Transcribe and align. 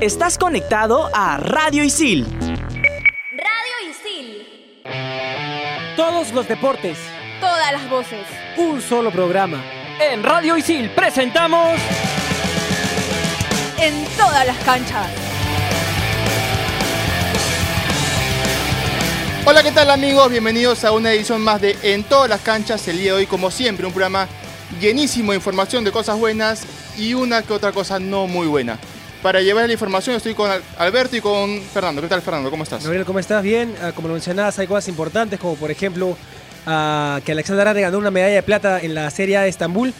Estás 0.00 0.36
conectado 0.36 1.08
a 1.14 1.36
Radio 1.36 1.84
Isil. 1.84 2.26
Radio 2.40 3.74
Isil. 3.88 4.46
Todos 5.96 6.32
los 6.32 6.48
deportes. 6.48 6.98
Todas 7.40 7.72
las 7.72 7.88
voces. 7.88 8.26
Un 8.56 8.80
solo 8.80 9.12
programa. 9.12 9.62
En 10.00 10.22
Radio 10.22 10.56
Isil 10.56 10.90
presentamos. 10.90 11.78
En 13.78 14.04
todas 14.16 14.46
las 14.46 14.58
canchas. 14.64 15.08
Hola, 19.44 19.62
¿qué 19.62 19.72
tal 19.72 19.90
amigos? 19.90 20.30
Bienvenidos 20.30 20.84
a 20.84 20.92
una 20.92 21.12
edición 21.12 21.40
más 21.40 21.60
de 21.60 21.76
En 21.82 22.04
todas 22.04 22.28
las 22.28 22.40
canchas. 22.40 22.86
El 22.88 22.98
día 22.98 23.12
de 23.12 23.18
hoy, 23.18 23.26
como 23.26 23.50
siempre, 23.50 23.86
un 23.86 23.92
programa 23.92 24.28
llenísimo 24.80 25.32
de 25.32 25.36
información 25.36 25.84
de 25.84 25.92
cosas 25.92 26.18
buenas 26.18 26.64
y 26.96 27.14
una 27.14 27.42
que 27.42 27.52
otra 27.52 27.72
cosa 27.72 27.98
no 27.98 28.26
muy 28.26 28.46
buena. 28.46 28.78
Para 29.22 29.40
llevar 29.40 29.66
la 29.68 29.72
información 29.72 30.16
estoy 30.16 30.34
con 30.34 30.50
Alberto 30.76 31.16
y 31.16 31.20
con 31.20 31.60
Fernando. 31.60 32.02
¿Qué 32.02 32.08
tal, 32.08 32.20
Fernando? 32.22 32.50
¿Cómo 32.50 32.64
estás? 32.64 32.82
Gabriel, 32.82 33.04
¿cómo 33.04 33.20
estás? 33.20 33.40
Bien. 33.40 33.72
Ah, 33.80 33.92
como 33.94 34.08
lo 34.08 34.14
mencionabas, 34.14 34.58
hay 34.58 34.66
cosas 34.66 34.88
importantes, 34.88 35.38
como 35.38 35.54
por 35.54 35.70
ejemplo 35.70 36.16
ah, 36.66 37.20
que 37.24 37.30
Alexander 37.30 37.68
Arane 37.68 37.82
ganó 37.82 37.98
una 37.98 38.10
medalla 38.10 38.34
de 38.34 38.42
plata 38.42 38.80
en 38.80 38.96
la 38.96 39.08
Serie 39.10 39.36
A 39.36 39.42
de 39.42 39.48
Estambul 39.48 39.94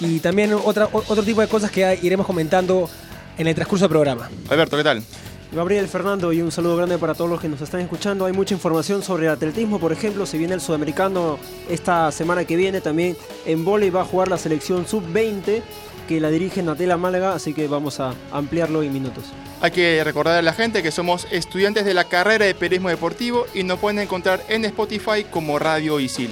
y 0.00 0.18
también 0.18 0.52
otra, 0.52 0.88
otro 0.92 1.22
tipo 1.22 1.40
de 1.40 1.46
cosas 1.46 1.70
que 1.70 2.00
iremos 2.02 2.26
comentando 2.26 2.90
en 3.38 3.46
el 3.46 3.54
transcurso 3.54 3.84
del 3.84 3.90
programa. 3.90 4.28
Alberto, 4.48 4.76
¿qué 4.76 4.82
tal? 4.82 5.04
Gabriel 5.52 5.86
Fernando 5.86 6.32
y 6.32 6.42
un 6.42 6.50
saludo 6.50 6.76
grande 6.76 6.98
para 6.98 7.14
todos 7.14 7.30
los 7.30 7.40
que 7.40 7.48
nos 7.48 7.60
están 7.60 7.80
escuchando. 7.80 8.26
Hay 8.26 8.32
mucha 8.32 8.54
información 8.54 9.04
sobre 9.04 9.26
el 9.26 9.32
atletismo, 9.32 9.78
por 9.78 9.92
ejemplo, 9.92 10.26
si 10.26 10.36
viene 10.36 10.54
el 10.54 10.60
sudamericano 10.60 11.38
esta 11.68 12.10
semana 12.10 12.44
que 12.44 12.56
viene, 12.56 12.80
también 12.80 13.16
en 13.46 13.64
volei 13.64 13.90
va 13.90 14.00
a 14.00 14.04
jugar 14.04 14.26
la 14.26 14.36
selección 14.36 14.84
sub-20 14.84 15.62
que 16.04 16.20
la 16.20 16.30
dirige 16.30 16.62
Natela 16.62 16.96
Málaga, 16.96 17.34
así 17.34 17.54
que 17.54 17.66
vamos 17.68 18.00
a 18.00 18.14
ampliarlo 18.32 18.82
en 18.82 18.92
minutos. 18.92 19.24
Hay 19.60 19.70
que 19.70 20.02
recordar 20.04 20.38
a 20.38 20.42
la 20.42 20.52
gente 20.52 20.82
que 20.82 20.90
somos 20.90 21.26
estudiantes 21.30 21.84
de 21.84 21.94
la 21.94 22.04
carrera 22.04 22.44
de 22.44 22.54
periodismo 22.54 22.90
deportivo 22.90 23.46
y 23.54 23.62
nos 23.62 23.78
pueden 23.78 23.98
encontrar 23.98 24.42
en 24.48 24.64
Spotify 24.66 25.24
como 25.30 25.58
Radio 25.58 26.00
Isil. 26.00 26.30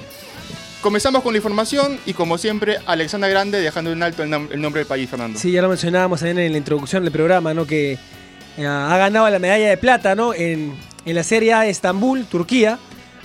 Comenzamos 0.82 1.22
con 1.22 1.32
la 1.32 1.38
información 1.38 1.98
y 2.06 2.12
como 2.12 2.38
siempre, 2.38 2.78
Alexandra 2.86 3.28
Grande 3.28 3.60
dejando 3.60 3.92
en 3.92 4.02
alto 4.02 4.22
el, 4.24 4.30
nombre 4.30 4.80
del 4.80 4.86
país, 4.86 5.08
Fernando. 5.08 5.38
Sí, 5.38 5.52
ya 5.52 5.62
lo 5.62 5.68
mencionábamos 5.68 6.20
también 6.20 6.40
en 6.40 6.52
la 6.52 6.58
introducción 6.58 7.04
del 7.04 7.12
programa, 7.12 7.54
¿no? 7.54 7.66
Que 7.66 7.98
eh, 8.58 8.66
ha 8.66 8.96
ganado 8.98 9.30
la 9.30 9.38
medalla 9.38 9.68
de 9.68 9.76
plata, 9.76 10.14
¿no? 10.14 10.34
En, 10.34 10.74
la 11.04 11.22
Serie 11.22 11.52
A 11.52 11.60
de 11.62 11.70
Estambul, 11.70 12.26
Turquía. 12.26 12.78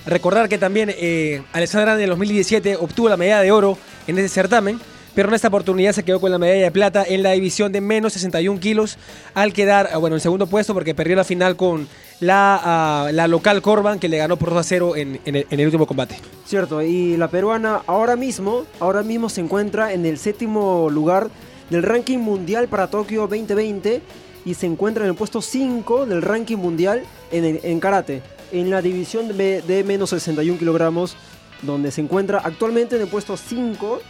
Recordar 0.06 0.48
que 0.48 0.56
también 0.56 0.92
eh, 0.96 1.42
Alexandra 1.52 1.86
Grande 1.86 2.04
en 2.04 2.10
2017 2.10 2.76
obtuvo 2.76 3.08
la 3.08 3.16
medalla 3.16 3.42
de 3.42 3.52
oro 3.52 3.76
en 4.06 4.18
ese 4.18 4.28
certamen 4.28 4.80
pero 5.18 5.30
en 5.30 5.34
esta 5.34 5.48
oportunidad 5.48 5.90
se 5.90 6.04
quedó 6.04 6.20
con 6.20 6.30
la 6.30 6.38
medalla 6.38 6.62
de 6.62 6.70
plata 6.70 7.04
en 7.04 7.24
la 7.24 7.32
división 7.32 7.72
de 7.72 7.80
menos 7.80 8.12
61 8.12 8.60
kilos 8.60 8.98
al 9.34 9.52
quedar, 9.52 9.90
bueno, 9.98 10.14
en 10.14 10.20
segundo 10.20 10.46
puesto 10.46 10.74
porque 10.74 10.94
perdió 10.94 11.16
la 11.16 11.24
final 11.24 11.56
con 11.56 11.88
la, 12.20 12.60
ah, 12.62 13.10
la 13.10 13.26
local 13.26 13.60
Corban 13.60 13.98
que 13.98 14.08
le 14.08 14.16
ganó 14.16 14.36
por 14.36 14.50
2 14.50 14.58
a 14.58 14.62
0 14.62 14.94
en, 14.94 15.18
el, 15.24 15.64
último 15.64 15.88
combate. 15.88 16.14
Cierto, 16.46 16.82
y 16.82 17.16
la 17.16 17.26
peruana 17.26 17.82
ahora 17.88 18.14
mismo, 18.14 18.64
ahora 18.78 19.02
mismo 19.02 19.28
se 19.28 19.40
encuentra 19.40 19.92
en 19.92 20.06
el 20.06 20.18
séptimo 20.18 20.88
lugar 20.88 21.30
del 21.68 21.82
ranking 21.82 22.18
mundial 22.18 22.68
para 22.68 22.86
Tokio 22.86 23.22
2020 23.22 24.00
y 24.44 24.54
se 24.54 24.66
encuentra 24.66 25.02
en 25.02 25.10
el 25.10 25.16
puesto 25.16 25.42
5 25.42 26.06
del 26.06 26.22
ranking 26.22 26.58
mundial 26.58 27.02
en, 27.32 27.58
en 27.60 27.80
karate, 27.80 28.22
en 28.52 28.70
la 28.70 28.80
división 28.82 29.36
de, 29.36 29.62
de 29.62 29.82
menos 29.82 30.10
61 30.10 30.60
kilogramos, 30.60 31.16
donde 31.62 31.90
se 31.90 32.02
encuentra 32.02 32.38
actualmente 32.38 32.94
en 32.94 33.02
el 33.02 33.08
puesto 33.08 33.36
5 33.36 34.00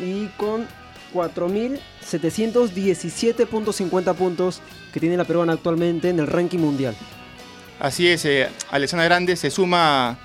y 0.00 0.26
con 0.36 0.66
4.717.50 1.14 4.14
puntos 4.14 4.60
que 4.92 5.00
tiene 5.00 5.16
la 5.16 5.24
peruana 5.24 5.54
actualmente 5.54 6.10
en 6.10 6.20
el 6.20 6.26
ranking 6.26 6.58
mundial. 6.58 6.94
Así 7.78 8.08
es, 8.08 8.24
eh, 8.24 8.48
Grande 9.04 9.36
se 9.36 9.50
suma 9.50 10.18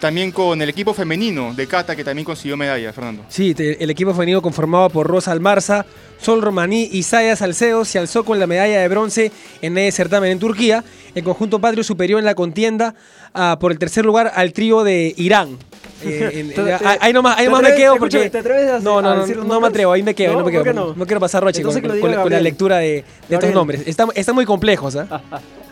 también 0.00 0.30
con 0.30 0.60
el 0.60 0.68
equipo 0.68 0.92
femenino 0.94 1.54
de 1.54 1.66
Cata, 1.66 1.96
que 1.96 2.04
también 2.04 2.24
consiguió 2.24 2.56
medalla, 2.56 2.92
Fernando. 2.92 3.24
Sí, 3.28 3.54
el 3.56 3.90
equipo 3.90 4.12
femenino 4.12 4.42
conformado 4.42 4.90
por 4.90 5.06
Rosa 5.06 5.32
Almarza, 5.32 5.86
Sol 6.20 6.42
Romaní 6.42 6.88
y 6.92 7.02
Saya 7.02 7.36
Salcedo 7.36 7.84
se 7.84 7.98
alzó 7.98 8.24
con 8.24 8.38
la 8.38 8.46
medalla 8.46 8.80
de 8.80 8.88
bronce 8.88 9.32
en 9.62 9.76
el 9.78 9.92
certamen 9.92 10.32
en 10.32 10.38
Turquía. 10.38 10.84
El 11.14 11.24
conjunto 11.24 11.60
patrio 11.60 11.82
superior 11.82 12.18
en 12.18 12.26
la 12.26 12.34
contienda 12.34 12.94
ah, 13.34 13.56
por 13.60 13.72
el 13.72 13.78
tercer 13.78 14.04
lugar 14.04 14.32
al 14.34 14.52
trío 14.52 14.84
de 14.84 15.14
Irán. 15.16 15.58
Eh, 16.04 16.52
ahí 17.00 17.12
nomás, 17.12 17.38
ahí 17.38 17.48
me 17.48 17.74
quedo 17.74 17.96
porque... 17.96 18.28
¿Te 18.28 18.38
atreves 18.38 18.70
a, 18.70 18.78
no, 18.80 19.00
no, 19.00 19.26
no, 19.26 19.26
no, 19.26 19.60
me 19.60 19.66
atrevo, 19.66 19.92
ahí 19.92 20.02
me 20.02 20.14
quedo, 20.14 20.34
no, 20.34 20.44
me 20.44 20.52
quedo. 20.52 20.72
No? 20.74 20.94
no? 20.94 21.06
quiero 21.06 21.20
pasar 21.20 21.42
roche 21.42 21.62
con, 21.62 21.72
con, 21.80 22.30
la, 22.30 22.40
lectura 22.40 22.78
de, 22.78 23.02
de 23.28 23.34
estos 23.34 23.50
nombres. 23.52 23.82
Están, 23.86 24.10
están 24.14 24.34
muy 24.34 24.44
complejos, 24.44 24.94
¿eh? 24.94 25.06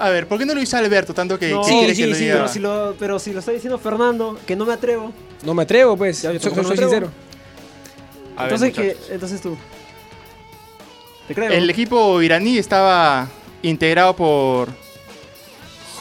A 0.00 0.08
ver, 0.08 0.26
¿por 0.26 0.38
qué 0.38 0.46
no 0.46 0.54
lo 0.54 0.60
dice 0.60 0.78
Alberto 0.78 1.12
tanto 1.12 1.38
que, 1.38 1.50
no, 1.50 1.62
sí, 1.62 1.94
sí, 1.94 2.14
sí, 2.14 2.28
Pero 2.32 2.48
si, 2.48 2.58
lo, 2.58 2.96
pero 2.98 3.18
si 3.18 3.34
lo 3.34 3.40
está 3.40 3.52
diciendo 3.52 3.78
Fernando, 3.78 4.40
que 4.46 4.56
no 4.56 4.64
me 4.64 4.72
atrevo. 4.72 5.12
No 5.44 5.52
me 5.52 5.64
atrevo, 5.64 5.94
pues. 5.94 6.22
Ya, 6.22 6.30
soy, 6.40 6.54
soy 6.54 6.76
sincero. 6.78 7.10
entonces, 8.38 8.72
¿qué? 8.72 8.96
entonces 9.10 9.42
tú. 9.42 9.58
¿Te 11.28 11.34
creo? 11.34 11.50
El 11.50 11.68
equipo 11.68 12.22
iraní 12.22 12.56
estaba 12.56 13.28
integrado 13.60 14.16
por 14.16 14.70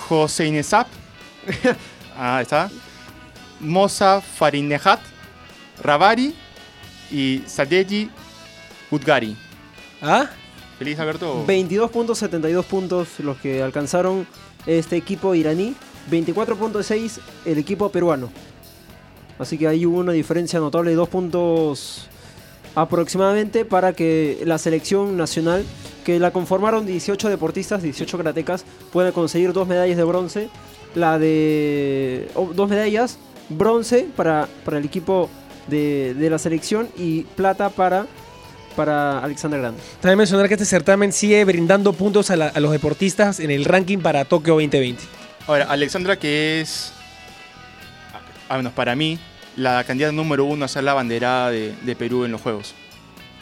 José 0.07 0.45
Inesap. 0.47 0.87
ah, 2.17 2.39
está. 2.41 2.71
Mosa 3.59 4.21
Farinehat, 4.21 5.01
Rabari 5.83 6.33
y 7.11 7.43
Sadeji 7.45 8.09
Udgari. 8.91 9.35
¿Ah? 10.01 10.29
Feliz, 10.79 10.97
Alberto. 10.97 11.45
22.72 11.45 12.63
puntos 12.63 13.19
los 13.19 13.37
que 13.37 13.61
alcanzaron 13.61 14.25
este 14.65 14.95
equipo 14.95 15.35
iraní. 15.35 15.75
24.6 16.09 17.19
el 17.45 17.57
equipo 17.57 17.89
peruano. 17.89 18.29
Así 19.37 19.57
que 19.57 19.67
ahí 19.67 19.85
hubo 19.85 19.99
una 19.99 20.13
diferencia 20.13 20.57
notable 20.61 20.91
de 20.91 20.95
dos 20.95 21.09
puntos 21.09 22.07
aproximadamente 22.75 23.65
para 23.65 23.91
que 23.91 24.41
la 24.45 24.57
selección 24.57 25.17
nacional, 25.17 25.65
que 26.05 26.17
la 26.17 26.31
conformaron 26.31 26.85
18 26.85 27.27
deportistas, 27.27 27.83
18 27.83 28.17
karatecas, 28.17 28.63
pueda 28.93 29.11
conseguir 29.11 29.51
dos 29.51 29.67
medallas 29.67 29.97
de 29.97 30.03
bronce. 30.05 30.49
La 30.95 31.19
de. 31.19 32.29
dos 32.55 32.69
medallas, 32.69 33.19
bronce 33.49 34.07
para, 34.15 34.47
para 34.63 34.77
el 34.77 34.85
equipo 34.85 35.29
de, 35.67 36.13
de 36.13 36.29
la 36.29 36.37
selección 36.37 36.87
y 36.97 37.23
plata 37.23 37.69
para 37.69 38.07
para 38.79 39.19
Alexander 39.19 39.59
Grande. 39.59 39.81
También 39.99 40.19
mencionar 40.19 40.47
que 40.47 40.53
este 40.53 40.63
certamen 40.63 41.11
sigue 41.11 41.43
brindando 41.43 41.91
puntos 41.91 42.31
a, 42.31 42.37
los 42.61 42.71
deportistas 42.71 43.41
en 43.41 43.51
el 43.51 43.65
ranking 43.65 43.97
para 43.97 44.23
Tokio 44.23 44.53
2020. 44.53 45.03
Ahora, 45.47 45.65
Alexandra 45.65 46.15
que 46.15 46.61
es, 46.61 46.93
al 48.47 48.59
menos 48.59 48.71
para 48.71 48.95
mí, 48.95 49.19
la 49.57 49.83
candidata 49.83 50.13
número 50.13 50.45
uno 50.45 50.63
a 50.63 50.69
ser 50.69 50.85
la 50.85 50.93
bandera 50.93 51.49
de, 51.49 51.95
Perú 51.97 52.23
en 52.23 52.31
los 52.31 52.39
Juegos. 52.39 52.73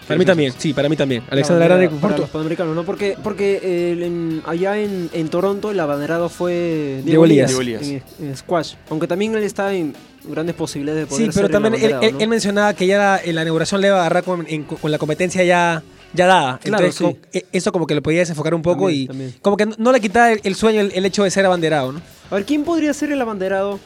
Para 0.07 0.17
mí 0.17 0.25
también, 0.25 0.53
sí, 0.57 0.73
para 0.73 0.87
mí 0.87 0.95
también. 0.95 1.23
Alexandra 1.29 1.65
Grande 1.65 1.89
para 1.89 2.17
los 2.17 2.29
panamericanos, 2.29 2.75
¿no? 2.75 2.85
Porque, 2.85 3.17
porque 3.21 3.59
eh, 3.61 4.41
allá 4.45 4.77
en, 4.77 5.29
Toronto 5.29 5.69
el 5.69 5.79
abanderado 5.79 6.29
fue 6.29 7.01
Diego, 7.03 7.25
En, 7.25 8.37
squash. 8.37 8.75
Aunque 8.89 9.07
también 9.07 9.35
él 9.35 9.43
está 9.43 9.73
en 9.73 9.93
grandes 10.23 10.55
posibilidades 10.55 11.03
de 11.03 11.07
poder 11.07 11.25
Sí, 11.25 11.31
pero 11.35 11.49
también 11.49 11.75
él, 11.75 12.27
mencionaba 12.29 12.73
que 12.73 12.87
ya 12.87 13.19
en 13.21 13.35
la 13.35 13.41
inauguración 13.41 13.81
le 13.81 13.87
iba 13.87 13.97
a 13.97 13.99
agarrar 14.01 14.23
con, 14.23 14.45
la 14.83 14.97
competencia 14.97 15.43
ya, 15.43 15.83
ya 16.13 16.25
dada. 16.25 16.59
Entonces, 16.63 17.17
e, 17.33 17.45
eso 17.51 17.73
como 17.73 17.85
que 17.85 17.93
lo 17.93 18.01
podía 18.01 18.19
desenfocar 18.19 18.53
un 18.53 18.61
poco 18.61 18.89
y 18.89 19.09
como 19.41 19.57
que 19.57 19.65
no, 19.65 19.91
le 19.91 19.99
quitaba 19.99 20.31
el, 20.31 20.55
sueño 20.55 20.81
el, 20.81 21.05
hecho 21.05 21.25
de 21.25 21.31
ser 21.31 21.45
abanderado, 21.45 21.91
¿no? 21.91 22.01
A 22.31 22.35
ver, 22.35 22.45
¿quién 22.45 22.63
podría 22.63 22.93
ser 22.93 23.11
el 23.11 23.21
abanderado? 23.21 23.77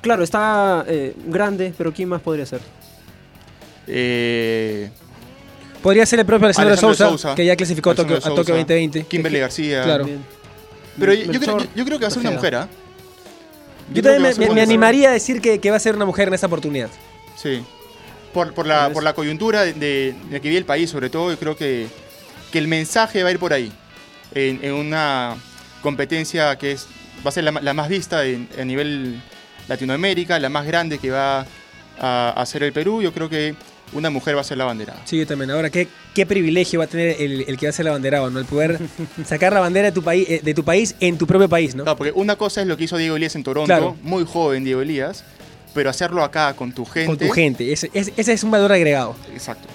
Claro, 0.00 0.22
está 0.22 0.84
eh, 0.88 1.14
grande, 1.26 1.74
pero 1.76 1.92
¿quién 1.92 2.08
más 2.08 2.22
podría 2.22 2.46
ser? 2.46 2.60
Eh... 3.86 4.90
Podría 5.82 6.06
ser 6.06 6.20
el 6.20 6.26
propio 6.26 6.46
Alessandro, 6.46 6.94
Sousa, 6.94 7.34
que 7.34 7.44
ya 7.44 7.56
clasificó 7.56 7.90
a 7.90 7.94
Tokio, 7.94 8.18
2020. 8.18 9.04
Kimberly 9.04 9.38
García. 9.38 9.82
Claro. 9.84 10.08
Pero 10.98 11.14
yo, 11.14 11.40
creo, 11.40 11.58
yo, 11.74 11.84
creo, 11.84 11.98
que 11.98 12.04
va 12.04 12.08
a 12.08 12.10
ser 12.10 12.20
una 12.20 12.32
mujer, 12.32 12.54
¿ah? 12.56 12.68
Yo, 13.92 14.02
también 14.02 14.54
me, 14.54 14.60
animaría 14.60 15.10
a 15.10 15.12
decir 15.12 15.40
que, 15.40 15.70
va 15.70 15.76
a 15.76 15.80
ser 15.80 15.94
una 15.94 16.04
mujer 16.04 16.28
en 16.28 16.34
esta 16.34 16.46
oportunidad. 16.46 16.90
Sí. 17.36 17.62
Por, 18.34 18.52
por, 18.52 18.66
la, 18.66 18.90
por 18.92 19.02
la 19.02 19.14
coyuntura 19.14 19.62
de, 19.62 20.14
que 20.30 20.40
vive 20.40 20.58
el 20.58 20.64
país, 20.64 20.90
sobre 20.90 21.08
todo, 21.08 21.30
yo 21.30 21.38
creo 21.38 21.56
que, 21.56 21.86
que 22.52 22.58
el 22.58 22.68
mensaje 22.68 23.22
va 23.22 23.28
a 23.28 23.32
ir 23.32 23.38
por 23.38 23.52
ahí. 23.52 23.72
En, 24.34 24.72
una 24.72 25.36
competencia 25.82 26.56
que 26.58 26.72
es, 26.72 26.86
va 27.24 27.30
a 27.30 27.32
ser 27.32 27.44
la, 27.44 27.72
más 27.72 27.88
vista 27.88 28.20
a 28.20 28.64
nivel 28.64 29.22
Latinoamérica, 29.68 30.38
la 30.38 30.48
más 30.48 30.66
grande 30.66 30.98
que 30.98 31.10
va 31.10 31.46
a 31.98 32.30
hacer 32.36 32.62
el 32.64 32.72
Perú. 32.72 33.00
Yo 33.00 33.12
creo 33.12 33.28
que 33.28 33.54
una 33.92 34.10
mujer 34.10 34.36
va 34.36 34.40
a 34.42 34.44
ser 34.44 34.58
la 34.58 34.64
bandera. 34.64 34.94
Sí, 35.04 35.18
yo 35.18 35.26
también. 35.26 35.50
Ahora, 35.50 35.70
¿qué, 35.70 35.88
qué 36.14 36.26
privilegio 36.26 36.78
va 36.78 36.84
a 36.84 36.88
tener 36.88 37.16
el, 37.20 37.56
que 37.56 37.66
va 37.66 37.70
a 37.70 37.72
ser 37.72 37.84
la 37.84 37.92
bandera, 37.92 38.28
¿no? 38.28 38.38
El 38.38 38.44
poder 38.44 38.78
sacar 39.24 39.52
la 39.52 39.60
bandera 39.60 39.86
de 39.86 39.92
tu, 39.92 40.02
país, 40.02 40.28
eh, 40.28 40.40
de 40.42 40.54
tu 40.54 40.64
país 40.64 40.94
en 41.00 41.18
tu 41.18 41.26
propio 41.26 41.48
país, 41.48 41.74
¿no? 41.74 41.84
Claro, 41.84 41.96
porque 41.96 42.12
una 42.12 42.36
cosa 42.36 42.60
es 42.60 42.66
lo 42.66 42.76
que 42.76 42.84
hizo 42.84 42.96
Diego 42.96 43.16
Elías 43.16 43.34
en 43.36 43.44
Toronto, 43.44 43.96
muy 44.02 44.24
joven 44.24 44.64
Diego 44.64 44.82
Elías, 44.82 45.24
pero 45.74 45.90
hacerlo 45.90 46.22
acá 46.22 46.54
con 46.54 46.72
tu 46.72 46.84
gente. 46.84 47.06
Con 47.06 47.18
tu 47.18 47.30
gente, 47.30 47.72
ese, 47.72 47.90
es 47.94 48.44
un 48.44 48.50
valor 48.50 48.72
agregado. 48.72 49.16
Exacto. 49.32 49.68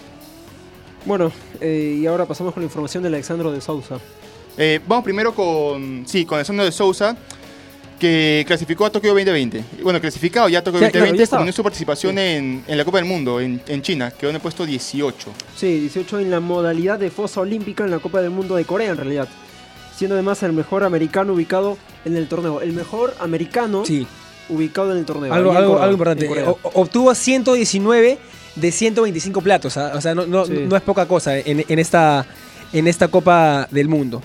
Bueno, 1.06 1.32
eh, 1.60 2.00
y 2.00 2.06
ahora 2.06 2.26
pasamos 2.26 2.54
con 2.54 2.62
la 2.62 2.66
información 2.66 3.04
de 3.04 3.10
Alexandro 3.10 3.52
de 3.52 3.60
Sousa. 3.60 4.00
Eh, 4.58 4.80
vamos 4.88 5.04
primero 5.04 5.34
con, 5.34 6.04
sí, 6.08 6.26
con 6.26 6.38
Alessandro 6.38 6.64
de 6.64 6.72
Sousa, 6.72 7.18
que 8.04 8.44
clasificó 8.46 8.86
a 8.86 8.90
Tokio 8.92 9.12
2020. 9.12 9.64
Bueno, 9.82 10.02
clasificado 10.02 10.50
ya 10.50 10.60
a 10.60 10.62
Tokio 10.64 10.80
Sí, 10.80 10.86
claro, 10.92 11.06
2020, 11.08 11.18
ya 11.18 11.24
estaba. 11.24 11.40
terminó 11.40 11.54
su 11.56 11.64
participación 11.64 12.18
en, 12.20 12.64
en 12.68 12.78
la 12.78 12.84
Copa 12.84 12.98
del 12.98 13.06
Mundo, 13.06 13.40
en, 13.40 13.62
en 13.68 13.82
China, 13.82 14.12
quedó 14.12 14.30
en 14.30 14.36
el 14.36 14.42
puesto 14.42 14.66
18. 14.66 15.32
Sí, 15.56 15.80
18 15.80 16.20
en 16.20 16.30
la 16.30 16.40
modalidad 16.42 17.00
de 17.00 17.10
fosa 17.10 17.40
olímpica 17.42 17.86
en 17.86 17.92
la 17.92 18.00
Copa 18.00 18.22
del 18.22 18.30
Mundo 18.32 18.56
de 18.58 18.66
Corea 18.66 18.90
en 18.92 18.98
realidad. 18.98 19.30
Siendo 19.96 20.16
además 20.16 20.44
el 20.44 20.52
mejor 20.54 20.84
americano 20.84 21.34
ubicado 21.34 21.78
en 22.04 22.18
el 22.18 22.28
torneo. 22.28 22.60
El 22.62 22.74
mejor 22.74 23.16
americano 23.20 23.86
Sí, 23.86 24.06
ubicado 24.50 24.92
en 24.92 24.98
el 24.98 25.06
torneo. 25.06 25.34
algo, 25.34 25.52
algo, 25.54 25.72
Corea, 25.72 25.84
algo 25.84 25.94
importante. 25.94 26.44
O- 26.46 26.60
obtuvo 26.74 27.16
119 27.16 28.18
de 28.56 28.72
125 28.72 29.42
platos. 29.42 29.78
¿ah? 29.78 29.94
O 29.96 30.02
sea, 30.02 30.14
no, 30.14 30.26
no- 30.26 30.46
Sí. 30.46 30.66
no 30.68 30.76
es 30.76 30.82
poca 30.82 31.08
cosa 31.08 31.38
en, 31.38 31.64
en 31.68 31.80
esta, 31.80 32.26
en 32.74 32.88
esta 32.88 33.08
Copa 33.08 33.68
del 33.72 33.88
Mundo. 33.88 34.22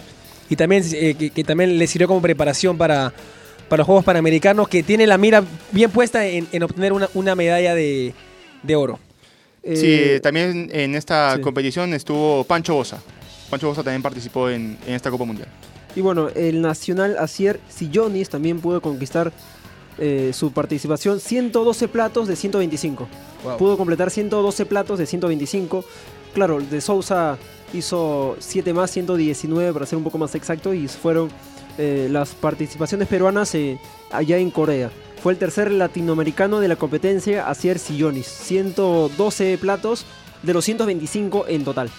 Y 0.51 0.57
también 0.57 0.83
eh, 0.93 1.15
que, 1.19 1.31
que 1.31 1.45
también 1.45 1.79
le 1.79 1.87
sirvió 1.87 2.09
como 2.09 2.23
preparación 2.23 2.77
para, 2.79 3.13
para 3.69 3.81
los 3.81 3.87
Juegos 3.87 4.05
Panamericanos, 4.05 4.69
que 4.69 4.83
tiene 4.83 5.07
la 5.07 5.19
mira 5.19 5.45
bien 5.73 5.91
puesta 5.91 6.27
en, 6.27 6.49
en 6.53 6.63
obtener 6.63 6.93
una, 6.93 7.09
una 7.15 7.35
medalla 7.35 7.75
de, 7.75 8.15
de 8.63 8.77
oro. 8.77 8.99
Eh, 9.63 9.77
sí, 9.77 10.21
también 10.23 10.71
en 10.73 10.95
esta 10.95 11.37
sí. 11.37 11.41
competición 11.41 11.93
estuvo 11.95 12.45
Pancho 12.45 12.75
Bosa. 12.75 13.03
Pancho 13.51 13.69
Bosa 13.69 13.83
también 13.83 14.03
participó 14.03 14.49
en, 14.49 14.79
en 14.87 14.95
esta 14.95 15.11
Copa 15.11 15.25
Mundial. 15.25 15.49
Y 15.97 16.01
bueno, 16.01 16.29
el 16.29 16.61
nacional 16.61 17.17
Asier 17.19 17.61
Sillonis 17.69 18.29
también 18.29 18.61
pudo 18.61 18.81
conquistar 18.81 19.33
eh, 19.99 20.31
su 20.33 20.53
participación 20.53 21.19
112 21.19 21.89
platos 21.89 22.29
de 22.29 22.37
125. 22.37 23.09
Pudo 23.59 23.77
completar 23.77 24.11
112 24.11 24.67
platos 24.67 24.99
de 24.99 25.07
125. 25.07 25.85
Claro, 26.35 26.59
el 26.59 26.71
de 26.71 26.81
Sousa 26.81 27.37
hizo 27.73 28.37
7 28.39 28.73
más, 28.75 28.91
119 28.93 29.73
para 29.73 29.87
ser 29.87 29.99
un 29.99 30.05
poco 30.05 30.19
más 30.19 30.35
exacto, 30.35 30.73
y 30.73 30.87
fueron 30.87 31.31
eh, 31.79 32.09
las 32.11 32.31
participaciones 32.35 33.07
peruanas 33.07 33.55
eh, 33.55 33.79
allá 34.11 34.37
en 34.37 34.51
Corea. 34.51 34.91
Fue 35.23 35.33
el 35.33 35.39
tercer 35.39 35.71
latinoamericano 35.71 36.61
de 36.61 36.69
la 36.69 36.77
competencia 36.77 37.49
Asier 37.49 37.79
Sillonis, 37.79 38.27
112 38.27 39.59
platos 39.59 40.05
de 40.43 40.53
los 40.53 40.65
125 40.65 41.47
en 41.49 41.65
total. 41.65 41.91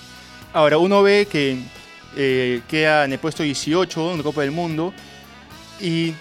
Ahora, 0.54 0.78
uno 0.78 1.02
ve 1.02 1.28
que 1.32 1.60
eh, 2.18 2.62
queda 2.68 3.06
en 3.06 3.14
el 3.14 3.20
puesto 3.20 3.44
18 3.44 4.12
en 4.12 4.18
la 4.18 4.24
Copa 4.24 4.42
del 4.42 4.52
Mundo 4.52 4.94
y 5.80 6.14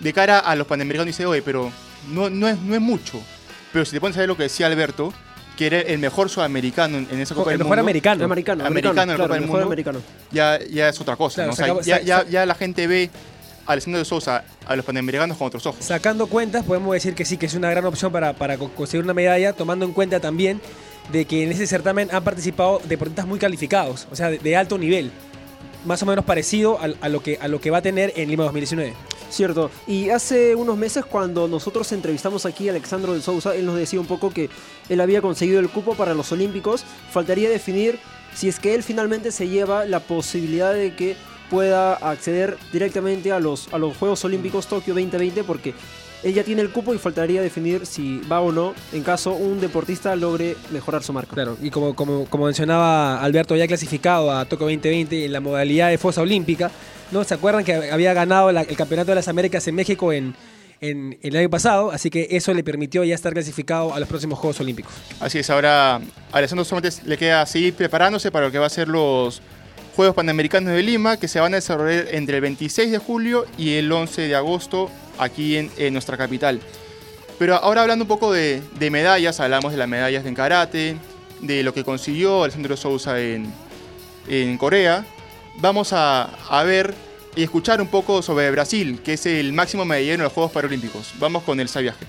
de 0.00 0.12
cara 0.12 0.38
a 0.38 0.56
los 0.56 0.66
panamericanos 0.66 1.06
dice, 1.08 1.26
oye, 1.26 1.42
pero 1.42 1.70
no, 2.10 2.30
no, 2.30 2.48
es, 2.48 2.58
no 2.60 2.74
es 2.74 2.80
mucho. 2.80 3.20
Pero 3.72 3.84
si 3.84 3.92
te 3.92 4.00
pones 4.00 4.16
a 4.16 4.20
ver 4.20 4.28
lo 4.28 4.36
que 4.36 4.44
decía 4.44 4.66
Alberto, 4.66 5.12
que 5.56 5.66
era 5.66 5.80
el 5.80 5.98
mejor 5.98 6.28
sudamericano 6.28 6.98
en, 6.98 7.08
en 7.10 7.20
esa 7.20 7.34
Copa 7.34 7.50
el 7.52 7.58
del 7.58 7.64
mejor 7.64 7.76
Mundo, 7.78 7.88
americano. 7.88 8.24
Americano, 8.24 8.64
Americano 8.66 9.02
en 9.02 9.08
la 9.08 9.14
claro, 9.14 9.24
Copa 9.24 9.34
del 9.34 9.40
mejor 9.42 9.54
Mundo. 9.60 9.66
americano. 9.66 9.98
ya, 10.30 10.58
ya 10.70 10.88
es 10.88 11.00
otra 11.00 11.16
cosa. 11.16 11.34
Claro, 11.36 11.48
¿no? 11.48 11.52
O 11.52 11.56
sea, 11.56 11.66
sacaba- 11.66 11.82
ya, 12.04 12.24
ya- 12.28 12.46
la 12.46 12.54
gente 12.54 12.86
ve 12.86 13.10
a 13.66 13.72
Alessandro 13.72 13.98
de 13.98 14.04
Sosa, 14.04 14.44
a 14.66 14.76
los 14.76 14.84
panamericanos 14.84 15.36
con 15.36 15.46
otros 15.48 15.64
ojos. 15.66 15.84
Sacando 15.84 16.26
cuentas, 16.28 16.64
podemos 16.64 16.92
decir 16.92 17.14
que 17.14 17.24
sí, 17.24 17.36
que 17.36 17.46
es 17.46 17.54
una 17.54 17.70
gran 17.70 17.84
opción 17.86 18.12
para, 18.12 18.32
para 18.34 18.58
co- 18.58 18.68
conseguir 18.70 19.04
una 19.04 19.14
medalla, 19.14 19.54
tomando 19.54 19.84
en 19.84 19.92
cuenta 19.92 20.20
también 20.20 20.60
de 21.10 21.24
que 21.24 21.42
en 21.44 21.50
ese 21.52 21.66
certamen 21.66 22.08
han 22.12 22.22
participado 22.22 22.80
deportistas 22.84 23.26
muy 23.26 23.38
calificados, 23.38 24.06
o 24.12 24.14
sea, 24.16 24.30
de, 24.30 24.38
de 24.38 24.56
alto 24.56 24.76
nivel, 24.78 25.10
más 25.86 26.02
o 26.02 26.06
menos 26.06 26.24
parecido 26.24 26.78
a, 26.80 27.08
lo 27.08 27.22
que, 27.22 27.38
a 27.40 27.48
lo 27.48 27.60
que 27.60 27.70
va 27.70 27.78
a 27.78 27.82
tener 27.82 28.12
en 28.16 28.28
Lima 28.28 28.44
2019. 28.44 28.94
Cierto. 29.30 29.70
Y 29.86 30.10
hace 30.10 30.54
unos 30.54 30.76
meses 30.76 31.04
cuando 31.04 31.48
nosotros 31.48 31.90
entrevistamos 31.92 32.46
aquí 32.46 32.68
a 32.68 32.72
Alexandro 32.72 33.14
de 33.14 33.22
Sousa, 33.22 33.54
él 33.54 33.66
nos 33.66 33.76
decía 33.76 34.00
un 34.00 34.06
poco 34.06 34.30
que 34.30 34.50
él 34.88 35.00
había 35.00 35.22
conseguido 35.22 35.60
el 35.60 35.68
cupo 35.68 35.94
para 35.94 36.14
los 36.14 36.30
Olímpicos. 36.32 36.84
Faltaría 37.10 37.48
definir 37.48 37.98
si 38.34 38.48
es 38.48 38.60
que 38.60 38.74
él 38.74 38.82
finalmente 38.82 39.32
se 39.32 39.48
lleva 39.48 39.84
la 39.84 40.00
posibilidad 40.00 40.74
de 40.74 40.94
que 40.94 41.16
pueda 41.50 41.94
acceder 41.94 42.56
directamente 42.72 43.32
a 43.32 43.40
los, 43.40 43.72
a 43.72 43.78
los 43.78 43.96
Juegos 43.96 44.24
Olímpicos 44.24 44.66
Tokio 44.66 44.94
2020 44.94 45.44
porque 45.44 45.74
él 46.22 46.34
ya 46.34 46.42
tiene 46.44 46.62
el 46.62 46.70
cupo 46.70 46.94
y 46.94 46.98
faltaría 46.98 47.40
definir 47.42 47.86
si 47.86 48.20
va 48.30 48.40
o 48.40 48.50
no 48.52 48.74
en 48.92 49.02
caso 49.02 49.32
un 49.32 49.60
deportista 49.60 50.16
logre 50.16 50.56
mejorar 50.70 51.02
su 51.02 51.12
marca. 51.12 51.34
Claro, 51.34 51.56
y 51.62 51.70
como, 51.70 51.94
como, 51.94 52.24
como 52.26 52.46
mencionaba 52.46 53.22
Alberto, 53.22 53.54
ya 53.56 53.66
clasificado 53.66 54.32
a 54.32 54.44
Tokio 54.44 54.66
2020 54.66 55.24
en 55.26 55.32
la 55.32 55.40
modalidad 55.40 55.90
de 55.90 55.98
fosa 55.98 56.22
olímpica, 56.22 56.70
¿no? 57.12 57.22
¿Se 57.24 57.34
acuerdan 57.34 57.64
que 57.64 57.74
había 57.90 58.12
ganado 58.14 58.50
la- 58.52 58.62
el 58.62 58.76
Campeonato 58.76 59.10
de 59.12 59.16
las 59.16 59.28
Américas 59.28 59.66
en 59.68 59.74
México 59.76 60.12
en, 60.12 60.34
en- 60.80 61.18
el 61.22 61.36
año 61.36 61.50
pasado? 61.50 61.90
Así 61.92 62.10
que 62.10 62.26
eso 62.30 62.52
le 62.54 62.64
permitió 62.64 63.04
ya 63.04 63.14
estar 63.14 63.32
clasificado 63.32 63.94
a 63.94 64.00
los 64.00 64.08
próximos 64.08 64.38
Juegos 64.38 64.58
Olímpicos. 64.60 64.92
Así 65.20 65.38
es, 65.38 65.48
ahora 65.50 65.96
a 65.96 66.00
Alessandro 66.32 66.64
solamente 66.64 66.96
le 67.04 67.16
queda 67.16 67.44
seguir 67.46 67.74
preparándose 67.74 68.30
para 68.32 68.46
lo 68.46 68.52
que 68.52 68.58
va 68.58 68.66
a 68.66 68.70
ser 68.70 68.88
los 68.88 69.40
Juegos 69.94 70.14
Panamericanos 70.14 70.72
de 70.74 70.82
Lima, 70.82 71.16
que 71.18 71.26
se 71.28 71.40
van 71.40 71.54
a 71.54 71.56
desarrollar 71.56 72.06
entre 72.10 72.36
el 72.36 72.42
26 72.42 72.90
de 72.90 72.98
julio 72.98 73.46
y 73.56 73.74
el 73.74 73.90
11 73.90 74.22
de 74.22 74.34
agosto 74.34 74.90
aquí 75.18 75.56
en, 75.56 75.92
nuestra 75.92 76.16
capital. 76.16 76.60
Pero 77.38 77.56
ahora 77.56 77.82
hablando 77.82 78.04
un 78.04 78.08
poco 78.08 78.32
de, 78.32 78.62
medallas, 78.90 79.40
hablamos 79.40 79.72
de 79.72 79.78
las 79.78 79.88
medallas 79.88 80.24
en 80.26 80.34
karate, 80.34 80.96
de 81.40 81.62
lo 81.62 81.74
que 81.74 81.84
consiguió 81.84 82.44
Alessandro 82.44 82.76
Sousa 82.76 83.20
en, 83.20 83.52
Corea, 84.58 85.04
vamos 85.58 85.92
a, 85.92 86.62
ver 86.64 86.94
y 87.36 87.42
escuchar 87.42 87.80
un 87.80 87.88
poco 87.88 88.22
sobre 88.22 88.50
Brasil, 88.50 89.00
que 89.04 89.12
es 89.14 89.26
el 89.26 89.52
máximo 89.52 89.84
medallero 89.84 90.14
en 90.14 90.22
los 90.22 90.32
Juegos 90.32 90.52
Paralímpicos. 90.52 91.12
Vamos 91.18 91.42
con 91.42 91.60
el 91.60 91.68
viaje. 91.68 92.06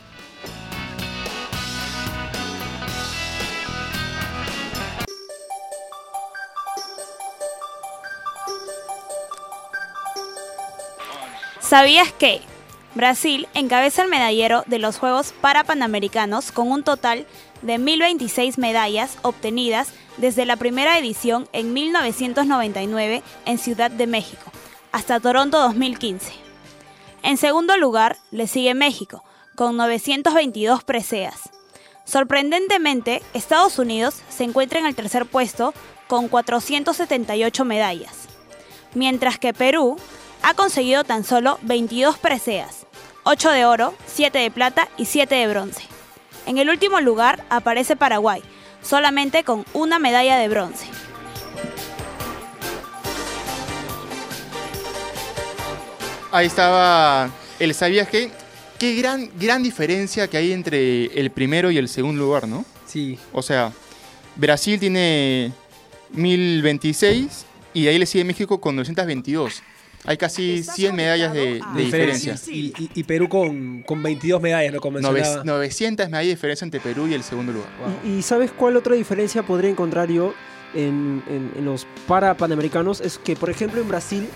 ¿Sabías 11.59 12.13
que 12.13 12.39
Brasil 12.97 13.47
encabeza 13.53 14.01
el 14.01 14.09
medallero 14.09 14.63
de 14.65 14.79
los 14.79 14.97
Juegos 14.97 15.31
Parapanamericanos 15.39 16.51
con 16.51 16.71
un 16.71 16.81
total 16.81 17.27
de 17.61 17.77
1026 17.77 18.57
medallas 18.57 19.19
obtenidas 19.21 19.89
desde 20.17 20.47
la 20.47 20.55
primera 20.55 20.97
edición 20.97 21.47
en 21.53 21.73
1999 21.73 23.21
en 23.45 23.57
Ciudad 23.59 23.91
de 23.91 24.07
México 24.07 24.51
hasta 24.91 25.19
Toronto 25.19 25.59
2015? 25.59 26.33
En 27.21 27.37
segundo 27.37 27.77
lugar 27.77 28.17
le 28.31 28.47
sigue 28.47 28.73
México 28.73 29.23
con 29.53 29.77
922 29.77 30.83
preseas. 30.83 31.51
Sorprendentemente, 32.03 33.21
Estados 33.35 33.77
Unidos 33.77 34.23
se 34.27 34.43
encuentra 34.43 34.79
en 34.79 34.87
el 34.87 34.95
tercer 34.95 35.27
puesto 35.27 35.71
con 36.07 36.29
478 36.29 37.63
medallas, 37.63 38.27
mientras 38.95 39.37
que 39.37 39.53
Perú 39.53 39.97
ha 40.41 40.55
conseguido 40.55 41.03
tan 41.03 41.23
solo 41.23 41.59
22 41.61 42.17
preseas, 42.17 42.86
8 43.29 43.51
de 43.51 43.65
oro, 43.65 43.93
7 44.05 44.37
de 44.37 44.49
plata 44.49 44.87
y 44.95 45.03
7 45.03 45.35
de 45.35 45.47
bronce. 45.49 45.81
En 46.45 46.59
el 46.59 46.69
último 46.69 47.01
lugar 47.01 47.43
aparece 47.49 47.97
Paraguay, 47.97 48.41
solamente 48.81 49.43
con 49.43 49.65
una 49.73 49.99
medalla 49.99 50.37
de 50.37 50.47
bronce. 50.47 50.85
Ahí 56.31 56.47
estaba 56.47 57.29
el 57.59 57.75
viaje. 57.91 58.31
Qué 58.79 58.95
gran, 58.95 59.29
gran 59.37 59.61
diferencia 59.61 60.29
que 60.29 60.37
hay 60.37 60.53
entre 60.53 61.07
el 61.07 61.29
primero 61.29 61.69
y 61.69 61.77
el 61.77 61.89
segundo 61.89 62.23
lugar, 62.23 62.47
¿no? 62.47 62.63
Sí, 62.85 63.19
O 63.33 63.41
sea, 63.41 63.73
Brasil 64.37 64.79
tiene 64.79 65.51
1026 66.11 67.45
y 67.73 67.83
de 67.83 67.89
ahí 67.89 67.97
le 67.97 68.05
sigue 68.05 68.23
México 68.23 68.61
con 68.61 68.77
922. 68.77 69.63
Hay 70.05 70.15
casi 70.17 70.63
100 70.63 70.95
medallas 70.95 71.33
de, 71.33 71.59
de 71.75 71.81
diferencia. 71.83 72.35
Y, 72.47 72.73
y- 72.77 72.89
y 72.93 73.03
Perú 73.03 73.27
con, 73.27 73.83
con 73.83 74.01
22 74.01 74.41
medallas, 74.41 74.73
lo 74.73 74.79
mencionaba. 74.91 75.43
900 75.43 76.07
medallas 76.07 76.27
de 76.27 76.35
diferencia 76.35 76.65
entre 76.65 76.79
Perú 76.79 77.07
y 77.07 77.13
el 77.13 77.23
segundo 77.23 77.51
lugar. 77.51 77.69
Wow. 77.79 78.11
¿Y, 78.13 78.17
y 78.19 78.21
sabes 78.21 78.51
cuál 78.51 78.77
otra 78.77 78.95
diferencia 78.95 79.43
podría 79.43 79.69
encontrar 79.69 80.09
yo 80.09 80.33
en, 80.73 81.21
en- 81.27 81.51
en 81.57 81.65
los 81.65 81.85
para 82.07 82.37
panamericanos? 82.37 83.01
Es 83.01 83.17
que, 83.17 83.35
por 83.35 83.49
ejemplo, 83.49 83.81
en 83.81 83.87
Brasil 83.89 84.27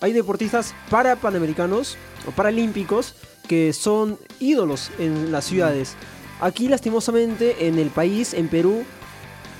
hay 0.00 0.12
deportistas 0.14 0.74
para 0.88 1.16
panamericanos 1.16 1.96
o 2.26 2.30
paralímpicos 2.30 3.14
que 3.48 3.72
son 3.74 4.18
ídolos 4.40 4.90
en 4.98 5.30
las 5.30 5.44
ciudades. 5.44 5.94
Aquí, 6.40 6.68
lastimosamente, 6.68 7.66
en 7.68 7.78
el 7.78 7.88
país, 7.90 8.32
en 8.34 8.48
Perú, 8.48 8.82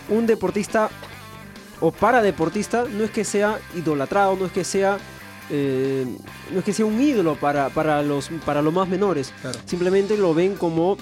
un 0.09 0.27
deportista 0.27 0.89
o 1.81 1.91
para 1.91 2.23
deportista 2.23 2.85
no 2.91 3.05
es 3.05 3.11
que 3.11 3.25
sea 3.25 3.59
idolatrado, 3.77 4.37
no 4.37 4.47
es 4.47 4.53
que 4.53 4.65
sea 4.65 4.99
eh, 5.53 6.07
no 6.51 6.59
es 6.59 6.65
que 6.65 6.73
sea 6.73 6.87
un 6.87 7.01
ídolo 7.01 7.37
para, 7.37 7.69
para, 7.69 8.03
los, 8.03 8.31
para 8.45 8.63
los 8.63 8.73
más 8.73 8.89
menores. 8.89 9.33
Claro. 9.43 9.59
Simplemente 9.67 10.17
lo 10.17 10.33
ven 10.35 10.57
como 10.57 10.97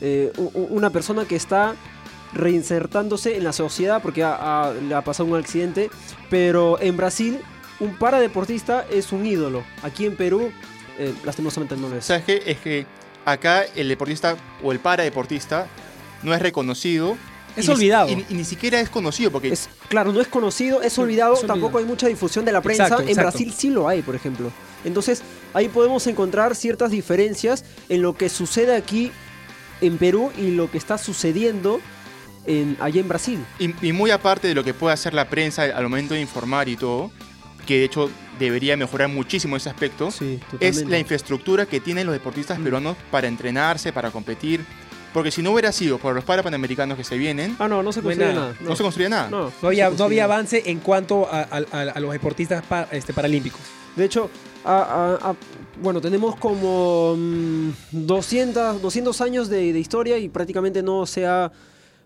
eh, 0.00 0.32
una 0.70 0.90
persona 0.90 1.24
que 1.24 1.36
está 1.36 1.74
reinsertándose 2.34 3.36
en 3.36 3.44
la 3.44 3.52
sociedad 3.52 4.02
porque 4.02 4.22
ha- 4.24 4.34
ha- 4.68 4.72
le 4.74 4.94
ha 4.94 5.02
pasado 5.02 5.28
un 5.28 5.38
accidente. 5.38 5.90
Pero 6.30 6.80
en 6.80 6.96
Brasil, 6.96 7.38
un 7.80 7.96
paradeportista 7.96 8.84
es 8.90 9.12
un 9.12 9.24
ídolo. 9.26 9.62
Aquí 9.82 10.06
en 10.06 10.16
Perú, 10.16 10.50
eh, 10.98 11.14
lastimosamente 11.24 11.76
no 11.76 11.88
lo 11.88 11.96
es. 11.96 12.04
¿Sabes 12.04 12.24
qué? 12.24 12.42
Es 12.46 12.58
que 12.58 12.86
acá 13.24 13.64
el 13.76 13.88
deportista 13.88 14.36
o 14.62 14.72
el 14.72 14.80
paradeportista 14.80 15.66
no 16.22 16.34
es 16.34 16.42
reconocido 16.42 17.16
Es 17.56 17.64
y 17.66 17.68
ni- 17.68 17.74
olvidado. 17.74 18.08
Y, 18.08 18.24
y 18.30 18.34
ni 18.34 18.44
siquiera 18.44 18.80
es 18.80 18.88
conocido, 18.90 19.30
porque 19.30 19.48
Es, 19.52 19.68
claro, 19.88 20.12
no 20.12 20.20
es 20.20 20.28
conocido, 20.28 20.80
es 20.82 20.98
olvidado, 20.98 21.34
es 21.34 21.40
olvidado. 21.40 21.54
tampoco 21.60 21.78
hay 21.78 21.84
mucha 21.84 22.06
difusión 22.08 22.44
de 22.44 22.52
la 22.52 22.60
prensa. 22.62 22.84
Exacto, 22.84 23.02
en 23.04 23.08
exacto. 23.10 23.30
Brasil 23.30 23.54
sí 23.56 23.70
lo 23.70 23.88
hay, 23.88 24.02
por 24.02 24.14
ejemplo. 24.14 24.50
Entonces, 24.84 25.22
ahí 25.54 25.68
podemos 25.68 26.06
encontrar 26.06 26.54
ciertas 26.56 26.90
diferencias 26.90 27.64
en 27.88 28.02
lo 28.02 28.16
que 28.16 28.28
sucede 28.28 28.74
aquí 28.74 29.12
en 29.80 29.98
Perú 29.98 30.30
y 30.38 30.52
lo 30.52 30.70
que 30.70 30.78
está 30.78 30.96
sucediendo 30.98 31.80
en, 32.46 32.76
allá 32.80 33.00
en 33.00 33.08
Brasil. 33.08 33.38
Y, 33.58 33.74
y 33.86 33.92
muy 33.92 34.10
aparte 34.10 34.48
de 34.48 34.54
lo 34.54 34.64
que 34.64 34.74
puede 34.74 34.94
hacer 34.94 35.14
la 35.14 35.28
prensa 35.28 35.62
al 35.64 35.84
momento 35.84 36.14
de 36.14 36.20
informar 36.20 36.68
y 36.68 36.76
todo, 36.76 37.10
que 37.66 37.78
de 37.78 37.84
hecho 37.84 38.10
debería 38.40 38.76
mejorar 38.76 39.08
muchísimo 39.08 39.56
ese 39.56 39.68
aspecto, 39.70 40.10
Sí, 40.10 40.40
es 40.58 40.84
la 40.86 40.98
infraestructura 40.98 41.66
que 41.66 41.78
tienen 41.80 42.06
los 42.06 42.12
deportistas 42.12 42.58
Mm. 42.58 42.64
peruanos 42.64 42.96
para 43.12 43.28
entrenarse, 43.28 43.92
para 43.92 44.10
competir. 44.10 44.64
Porque 45.12 45.30
si 45.30 45.42
no 45.42 45.52
hubiera 45.52 45.72
sido 45.72 45.98
por 45.98 46.14
los 46.14 46.24
parapanamericanos 46.24 46.96
que 46.96 47.04
se 47.04 47.18
vienen, 47.18 47.54
Ah, 47.58 47.68
no, 47.68 47.82
no 47.82 47.92
se 47.92 48.00
construye 48.02 48.32
nada. 48.32 48.46
nada. 48.52 48.56
no, 48.60 48.76
se 48.76 48.82
construye 48.82 49.08
nada. 49.08 49.28
No, 49.30 49.52
No 49.60 49.68
había, 49.68 49.90
no 49.90 50.04
había 50.04 50.24
avance 50.24 50.62
en 50.66 50.80
cuanto 50.80 51.26
a, 51.30 51.40
a- 51.42 51.64
a- 51.72 51.80
a 51.92 52.00
los 52.00 52.12
deportistas 52.12 52.64
pa- 52.64 52.88
este, 52.92 53.12
paralímpicos. 53.12 53.60
De 53.96 54.04
hecho, 54.06 54.30
a- 54.64 55.18
a- 55.22 55.30
a- 55.30 55.36
bueno, 55.82 56.00
tenemos 56.00 56.36
como 56.36 57.14
mm, 57.18 57.70
200, 57.92 58.80
200 58.80 59.20
años 59.20 59.48
de, 59.48 59.72
de 59.72 59.78
historia 59.78 60.16
y 60.18 60.28
prácticamente 60.28 60.82
no 60.82 61.04
se 61.06 61.26
ha 61.26 61.52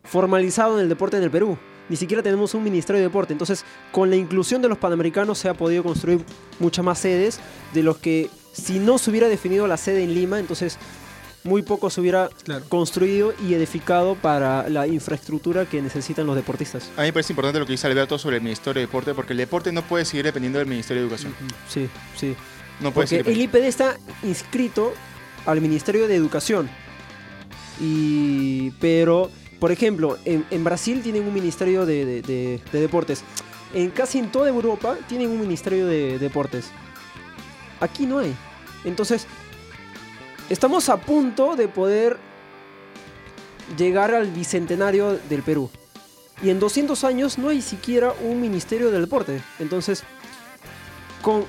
formalizado 0.04 0.76
en 0.76 0.82
el 0.82 0.88
deporte 0.88 1.16
en 1.16 1.22
el 1.22 1.30
Perú. 1.30 1.56
Ni 1.88 1.96
siquiera 1.96 2.22
tenemos 2.22 2.54
un 2.54 2.64
ministerio 2.64 2.98
de 3.00 3.06
deporte. 3.06 3.32
Entonces, 3.32 3.64
con 3.92 4.10
la 4.10 4.16
inclusión 4.16 4.60
de 4.62 4.68
los 4.68 4.78
panamericanos 4.78 5.38
se 5.38 5.48
ha 5.48 5.54
podido 5.54 5.84
construir 5.84 6.20
muchas 6.58 6.84
más 6.84 6.98
sedes 6.98 7.38
de 7.74 7.82
los 7.84 7.98
que 7.98 8.28
si 8.52 8.78
no 8.80 8.98
se 8.98 9.10
hubiera 9.10 9.28
definido 9.28 9.66
la 9.68 9.76
sede 9.76 10.02
en 10.02 10.14
Lima, 10.14 10.38
entonces 10.40 10.78
muy 11.46 11.62
poco 11.62 11.88
se 11.90 12.00
hubiera 12.00 12.28
Claro. 12.44 12.64
construido 12.68 13.32
y 13.46 13.54
edificado 13.54 14.14
para 14.16 14.68
la 14.68 14.86
infraestructura 14.86 15.64
que 15.66 15.80
necesitan 15.80 16.26
los 16.26 16.36
deportistas. 16.36 16.90
A 16.96 17.00
mí 17.02 17.06
me 17.08 17.12
parece 17.12 17.32
importante 17.32 17.58
lo 17.58 17.66
que 17.66 17.72
dice 17.72 17.86
Alberto 17.86 18.18
sobre 18.18 18.36
el 18.36 18.42
Ministerio 18.42 18.80
de 18.80 18.86
Deporte, 18.86 19.14
porque 19.14 19.32
el 19.32 19.38
deporte 19.38 19.72
no 19.72 19.82
puede 19.82 20.04
seguir 20.04 20.24
dependiendo 20.24 20.58
del 20.58 20.68
Ministerio 20.68 21.02
de 21.02 21.06
Educación. 21.08 21.34
Sí, 21.68 21.88
sí. 22.16 22.34
No 22.80 22.92
puede 22.92 23.06
Porque 23.08 23.24
seguir 23.24 23.32
el. 23.32 23.40
IPD 23.42 23.66
está 23.68 23.96
inscrito 24.22 24.92
al 25.46 25.60
Ministerio 25.60 26.06
de 26.08 26.14
Educación. 26.16 26.68
Y, 27.80 28.70
pero, 28.80 29.30
por 29.60 29.70
ejemplo, 29.72 30.18
en, 30.24 30.44
en 30.50 30.64
Brasil 30.64 31.00
tienen 31.02 31.24
un 31.24 31.34
ministerio 31.34 31.86
de, 31.86 32.04
de- 32.04 32.22
de- 32.22 32.60
de 32.72 32.80
deportes. 32.80 33.22
En 33.74 33.90
casi 33.90 34.18
en 34.18 34.30
toda 34.30 34.48
Europa 34.48 34.96
tienen 35.08 35.28
un 35.30 35.40
ministerio 35.40 35.86
de 35.86 36.18
deportes. 36.18 36.66
Aquí 37.80 38.06
no 38.06 38.18
hay. 38.18 38.34
Entonces, 38.84 39.26
estamos 40.50 40.88
a 40.88 40.98
punto 40.98 41.56
de 41.56 41.68
poder 41.68 42.18
llegar 43.76 44.14
al 44.14 44.28
bicentenario 44.28 45.18
del 45.28 45.42
Perú. 45.42 45.70
Y 46.42 46.50
en 46.50 46.60
200 46.60 47.02
años 47.04 47.38
no 47.38 47.48
hay 47.48 47.62
siquiera 47.62 48.12
un 48.22 48.40
ministerio 48.40 48.90
del 48.90 49.02
deporte. 49.02 49.42
Entonces, 49.58 50.04
con 51.22 51.44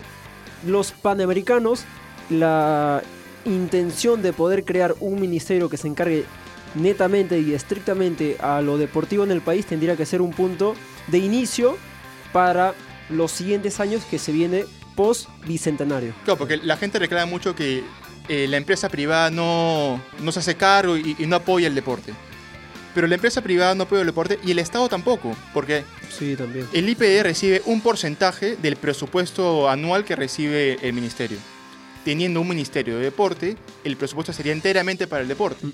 los 0.66 0.92
panamericanos, 0.92 1.84
la 2.30 3.04
intención 3.46 4.22
de 4.22 4.34
poder 4.34 4.66
crear 4.66 4.96
un 5.00 5.20
ministerio 5.20 5.70
que 5.70 5.78
se 5.78 5.88
encargue 5.88 6.26
netamente 6.76 7.40
y 7.40 7.54
estrictamente 7.54 8.38
a 8.40 8.62
lo 8.62 8.78
deportivo 8.78 9.24
en 9.24 9.32
el 9.32 9.42
país 9.42 9.66
tendría 9.66 9.96
que 9.96 10.06
ser 10.06 10.22
un 10.22 10.32
punto 10.32 10.76
de 11.08 11.18
inicio 11.18 11.78
para 12.34 12.74
los 13.10 13.32
siguientes 13.32 13.80
años 13.80 14.04
que 14.10 14.20
se 14.20 14.32
viene 14.32 14.66
post 14.96 15.30
bicentenario. 15.46 16.14
Claro, 16.26 16.38
porque 16.38 16.58
la 16.58 16.76
gente 16.78 17.00
reclama 17.00 17.26
mucho 17.26 17.56
que 17.56 17.84
eh, 18.30 18.48
la 18.48 18.58
empresa 18.58 18.90
privada 18.90 19.30
no, 19.32 20.02
no 20.22 20.32
se 20.32 20.40
hace 20.40 20.56
cargo 20.56 20.98
y, 20.98 21.16
y 21.18 21.26
no 21.26 21.36
apoya 21.38 21.68
el 21.68 21.76
deporte. 21.76 22.14
Pero 22.96 23.06
la 23.08 23.16
empresa 23.16 23.42
privada 23.42 23.76
no 23.76 23.84
apoya 23.84 24.02
el 24.02 24.08
deporte 24.08 24.40
y 24.44 24.52
el 24.52 24.60
Estado 24.60 24.90
tampoco, 24.90 25.36
porque 25.54 25.84
Sí, 26.18 26.36
también. 26.36 26.68
el 26.74 26.90
IPD 26.90 27.22
recibe 27.24 27.62
un 27.66 27.82
porcentaje 27.82 28.56
del 28.56 28.76
presupuesto 28.76 29.70
anual 29.70 30.04
que 30.04 30.16
recibe 30.16 30.78
el 30.82 30.94
ministerio. 30.94 31.38
Teniendo 32.04 32.42
un 32.42 32.48
ministerio 32.48 32.98
de 32.98 33.04
deporte, 33.04 33.56
el 33.84 33.98
presupuesto 33.98 34.34
sería 34.34 34.54
enteramente 34.54 35.06
para 35.08 35.22
el 35.22 35.28
deporte. 35.28 35.66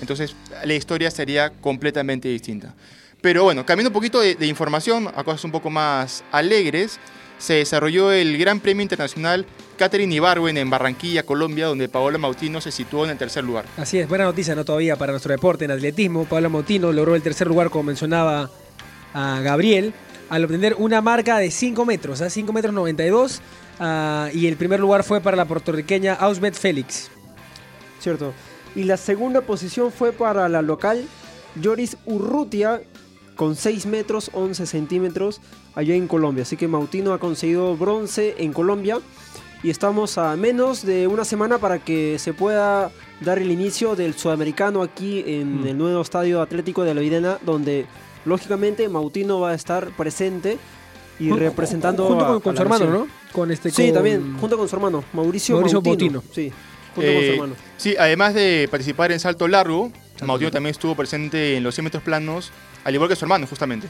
Entonces, 0.00 0.34
la 0.64 0.74
historia 0.74 1.10
sería 1.10 1.50
completamente 1.50 2.28
distinta. 2.28 2.74
Pero 3.22 3.44
bueno, 3.44 3.64
cambiando 3.64 3.88
un 3.90 3.94
poquito 3.94 4.20
de, 4.20 4.34
de 4.34 4.46
información 4.46 5.08
a 5.14 5.24
cosas 5.24 5.44
un 5.44 5.52
poco 5.52 5.70
más 5.70 6.22
alegres, 6.32 6.98
se 7.38 7.54
desarrolló 7.54 8.12
el 8.12 8.36
Gran 8.36 8.60
Premio 8.60 8.82
Internacional 8.82 9.46
Catherine 9.76 10.14
Ibarwen 10.14 10.56
en 10.56 10.70
Barranquilla, 10.70 11.22
Colombia, 11.22 11.66
donde 11.66 11.88
Paola 11.88 12.18
Mautino 12.18 12.60
se 12.60 12.72
situó 12.72 13.04
en 13.04 13.10
el 13.10 13.18
tercer 13.18 13.44
lugar. 13.44 13.64
Así 13.76 13.98
es, 13.98 14.08
buena 14.08 14.24
noticia, 14.24 14.54
¿no? 14.54 14.64
Todavía 14.64 14.96
para 14.96 15.12
nuestro 15.12 15.32
deporte 15.32 15.64
en 15.64 15.70
atletismo. 15.70 16.24
Pablo 16.24 16.50
Montino 16.50 16.92
logró 16.92 17.14
el 17.14 17.22
tercer 17.22 17.46
lugar, 17.46 17.70
como 17.70 17.84
mencionaba 17.84 18.50
a 19.14 19.40
Gabriel, 19.40 19.94
al 20.28 20.44
obtener 20.44 20.74
una 20.78 21.00
marca 21.00 21.38
de 21.38 21.50
5 21.50 21.84
metros, 21.84 22.20
a 22.20 22.30
5 22.30 22.52
metros 22.52 22.74
92. 22.74 23.40
ah, 23.78 24.28
y 24.32 24.46
el 24.46 24.56
primer 24.56 24.80
lugar 24.80 25.04
fue 25.04 25.20
para 25.20 25.36
la 25.36 25.44
puertorriqueña 25.44 26.14
Ausbeth 26.14 26.54
Félix. 26.54 27.10
Cierto. 28.00 28.32
Y 28.74 28.84
la 28.84 28.96
segunda 28.96 29.40
posición 29.40 29.92
fue 29.92 30.12
para 30.12 30.48
la 30.48 30.62
local 30.62 31.04
Yoris 31.60 31.96
Urrutia 32.04 32.82
con 33.36 33.54
6 33.54 33.86
metros 33.86 34.30
11 34.32 34.66
centímetros 34.66 35.40
allá 35.74 35.94
en 35.94 36.08
Colombia. 36.08 36.42
Así 36.42 36.56
que 36.56 36.68
Mautino 36.68 37.12
ha 37.12 37.18
conseguido 37.18 37.76
bronce 37.76 38.34
en 38.38 38.52
Colombia 38.52 38.98
y 39.62 39.70
estamos 39.70 40.18
a 40.18 40.36
menos 40.36 40.84
de 40.84 41.06
una 41.06 41.24
semana 41.24 41.58
para 41.58 41.78
que 41.78 42.18
se 42.18 42.32
pueda 42.32 42.90
dar 43.20 43.38
el 43.38 43.50
inicio 43.50 43.96
del 43.96 44.14
sudamericano 44.14 44.82
aquí 44.82 45.24
en 45.26 45.62
Mm. 45.62 45.66
el 45.68 45.78
nuevo 45.78 46.00
estadio 46.02 46.42
atlético 46.42 46.84
de 46.84 46.94
la 46.94 47.00
Videna 47.00 47.38
donde 47.44 47.86
lógicamente 48.24 48.88
Mautino 48.88 49.40
va 49.40 49.50
a 49.50 49.54
estar 49.54 49.88
presente 49.96 50.58
y 51.18 51.30
representando 51.30 52.06
junto 52.06 52.24
a- 52.24 52.28
con, 52.28 52.36
a 52.36 52.40
con 52.40 52.54
la 52.54 52.58
su 52.58 52.62
hermano, 52.62 52.84
nación. 52.84 53.06
¿no? 53.08 53.32
Con 53.32 53.50
este 53.50 53.70
Sí, 53.70 53.86
con- 53.86 53.94
también, 53.94 54.36
junto 54.38 54.58
con 54.58 54.68
su 54.68 54.76
hermano, 54.76 55.02
Mauricio, 55.14 55.54
Mauricio 55.54 55.80
Mautino. 55.80 56.12
Mautino. 56.20 56.34
Sí, 56.34 56.52
junto 56.94 56.94
con 56.94 57.02
su 57.04 57.26
Eh, 57.26 57.34
hermano. 57.34 57.54
Sí, 57.78 57.94
además 57.98 58.34
de 58.34 58.68
participar 58.70 59.12
en 59.12 59.20
salto 59.20 59.48
largo, 59.48 59.90
Mautino 60.24 60.50
también 60.50 60.72
estuvo 60.72 60.94
presente 60.94 61.56
en 61.56 61.62
los 61.64 61.74
100 61.74 61.84
metros 61.84 62.02
planos, 62.02 62.50
al 62.84 62.94
igual 62.94 63.08
que 63.08 63.16
su 63.16 63.24
hermano, 63.24 63.46
justamente. 63.46 63.86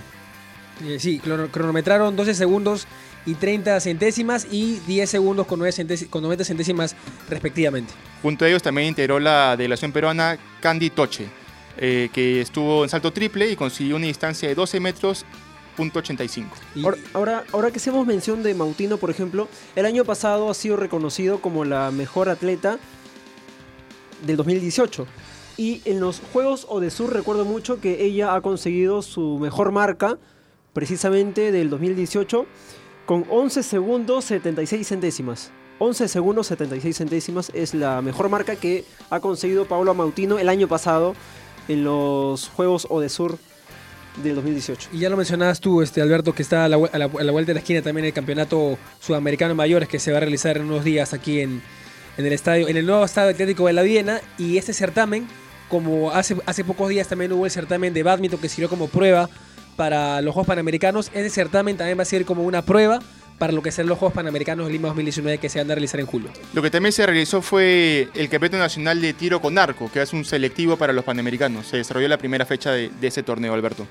Eh, 0.85 0.99
sí, 1.01 1.19
crono- 1.21 1.49
cronometraron 1.51 2.15
12 2.17 2.35
segundos 2.35 2.87
y 3.25 3.35
30 3.35 3.81
centésimas 3.81 4.47
y 4.51 4.79
10 4.87 5.09
segundos 5.09 5.47
con, 5.47 5.59
9 5.59 5.73
centési- 5.73 6.09
con 6.09 6.23
90 6.23 6.45
centésimas 6.45 6.95
respectivamente. 7.29 7.93
Junto 8.23 8.45
a 8.45 8.49
ellos 8.49 8.63
también 8.63 8.89
integró 8.89 9.19
la 9.19 9.57
delegación 9.57 9.93
peruana 9.93 10.39
Candy 10.61 10.91
Toche, 10.91 11.27
eh, 11.79 12.09
que 12.13 12.41
estuvo 12.41 12.85
en 12.85 12.91
salto 12.91 13.13
triple 13.13 13.51
y 13.51 13.57
consiguió 13.57 13.97
una 13.97 14.07
distancia 14.07 14.49
de 14.49 14.55
12 14.55 14.79
metros 14.81 15.25
punto 15.77 15.99
85. 15.99 16.57
Y- 16.75 16.85
Ahora, 16.85 16.97
ahora, 17.15 17.45
ahora 17.53 17.71
que 17.71 17.79
hacemos 17.79 18.07
mención 18.07 18.43
de 18.43 18.55
Mautino, 18.55 18.97
por 18.99 19.11
ejemplo, 19.11 19.49
el 19.77 19.87
año 19.87 20.05
pasado 20.05 20.49
ha 20.51 20.55
sido 20.55 20.77
reconocido 20.77 21.41
como 21.41 21.65
la 21.65 21.91
mejor 21.91 22.29
atleta 22.29 22.79
del 24.27 24.37
2018. 24.37 25.07
Y 25.59 25.81
en 25.85 26.01
los 26.01 26.21
Juegos 26.33 26.67
Odesur 26.69 27.13
recuerdo 27.13 27.45
mucho 27.45 27.81
que 27.81 28.05
ella 28.05 28.35
ha 28.35 28.41
conseguido 28.43 29.03
su 29.03 29.39
mejor 29.39 29.73
marca, 29.73 30.19
precisamente 30.81 31.53
del 31.53 31.71
2018, 31.71 32.45
con 33.07 33.25
11 33.31 33.63
segundos 33.63 34.27
76 34.27 34.87
centésimas. 34.87 35.51
11 35.79 36.07
segundos 36.07 36.49
76 36.49 36.95
centésimas 36.99 37.51
es 37.55 37.73
la 37.73 38.03
mejor 38.03 38.29
marca 38.29 38.57
que 38.57 38.85
ha 39.09 39.21
conseguido 39.21 39.65
Paolo 39.65 39.95
Mautino 39.95 40.39
el 40.39 40.51
año 40.51 40.69
pasado 40.69 41.15
en 41.69 41.83
los 41.83 42.49
Juegos 42.51 42.87
Odesur 42.91 43.39
del 44.23 44.35
2018. 44.35 44.91
Y 44.93 44.99
ya 44.99 45.09
lo 45.09 45.17
mencionabas 45.17 45.61
tú, 45.61 45.81
este, 45.81 46.03
Alberto, 46.03 46.35
que 46.35 46.43
está 46.43 46.67
a 46.67 46.69
la, 46.69 46.77
a 46.77 46.99
la- 46.99 47.07
vuelta 47.07 47.47
de 47.51 47.55
la 47.55 47.61
esquina 47.61 47.81
también 47.81 48.05
el 48.05 48.13
campeonato 48.13 48.77
sudamericano 49.01 49.55
mayores 49.55 49.89
que 49.89 49.99
se 49.99 50.11
va 50.13 50.19
a 50.19 50.21
realizar 50.21 50.59
en 50.59 50.65
unos 50.67 50.85
días 50.85 51.15
aquí 51.15 51.41
en, 51.41 51.63
en 52.19 52.27
el 52.27 52.35
estadio, 52.35 52.69
en 52.69 52.77
el 52.77 52.85
nuevo 52.85 53.03
estadio 53.03 53.31
atlético 53.31 53.67
de 53.67 53.73
la 53.73 53.81
Viena. 53.83 54.21
Y 54.37 54.59
este 54.59 54.75
certamen, 54.75 55.27
como 55.71 56.11
hace, 56.11 56.37
hace 56.45 56.65
pocos 56.65 56.91
días 56.91 57.09
también 57.09 57.33
hubo 57.33 57.47
el 57.47 57.51
certamen 57.51 57.95
de 57.95 58.03
badminton 58.03 58.39
que 58.41 58.51
sirvió 58.51 58.69
como 58.69 58.89
prueba 58.89 59.31
para 59.77 60.21
los 60.23 60.35
Juegos 60.35 60.49
Panamericanos, 60.49 61.11
ese 61.15 61.31
certamen 61.31 61.77
también 61.77 61.99
va 61.99 62.03
a 62.03 62.07
ser 62.07 62.25
como 62.25 62.43
una 62.43 62.63
prueba 62.63 63.01
para 63.39 63.53
lo 63.53 63.63
que 63.63 63.71
serán 63.71 63.89
los 63.89 63.99
Juegos 63.99 64.15
Panamericanos 64.15 64.67
de 64.67 64.73
Lima 64.73 64.89
2019 64.89 65.39
que 65.39 65.49
se 65.49 65.59
van 65.59 65.71
a 65.71 65.75
realizar 65.75 66.01
en 66.01 66.07
julio. 66.07 66.31
Lo 66.55 66.63
que 66.63 66.71
también 66.71 66.93
se 66.93 67.05
realizó 67.05 67.43
fue 67.43 68.09
el 68.15 68.29
Campeonato 68.29 68.59
Nacional 68.59 69.01
de 69.01 69.13
Tiro 69.13 69.41
con 69.41 69.59
Arco, 69.59 69.91
que 69.93 70.01
es 70.01 70.13
un 70.13 70.25
selectivo 70.25 70.77
para 70.77 70.93
los 70.93 71.05
panamericanos. 71.05 71.67
Se 71.67 71.77
desarrolló 71.77 72.09
la 72.09 72.19
primera 72.19 72.47
fecha 72.47 72.73
de, 72.73 72.91
de 73.01 73.07
ese 73.07 73.23
torneo, 73.23 73.53
Alberto. 73.53 73.87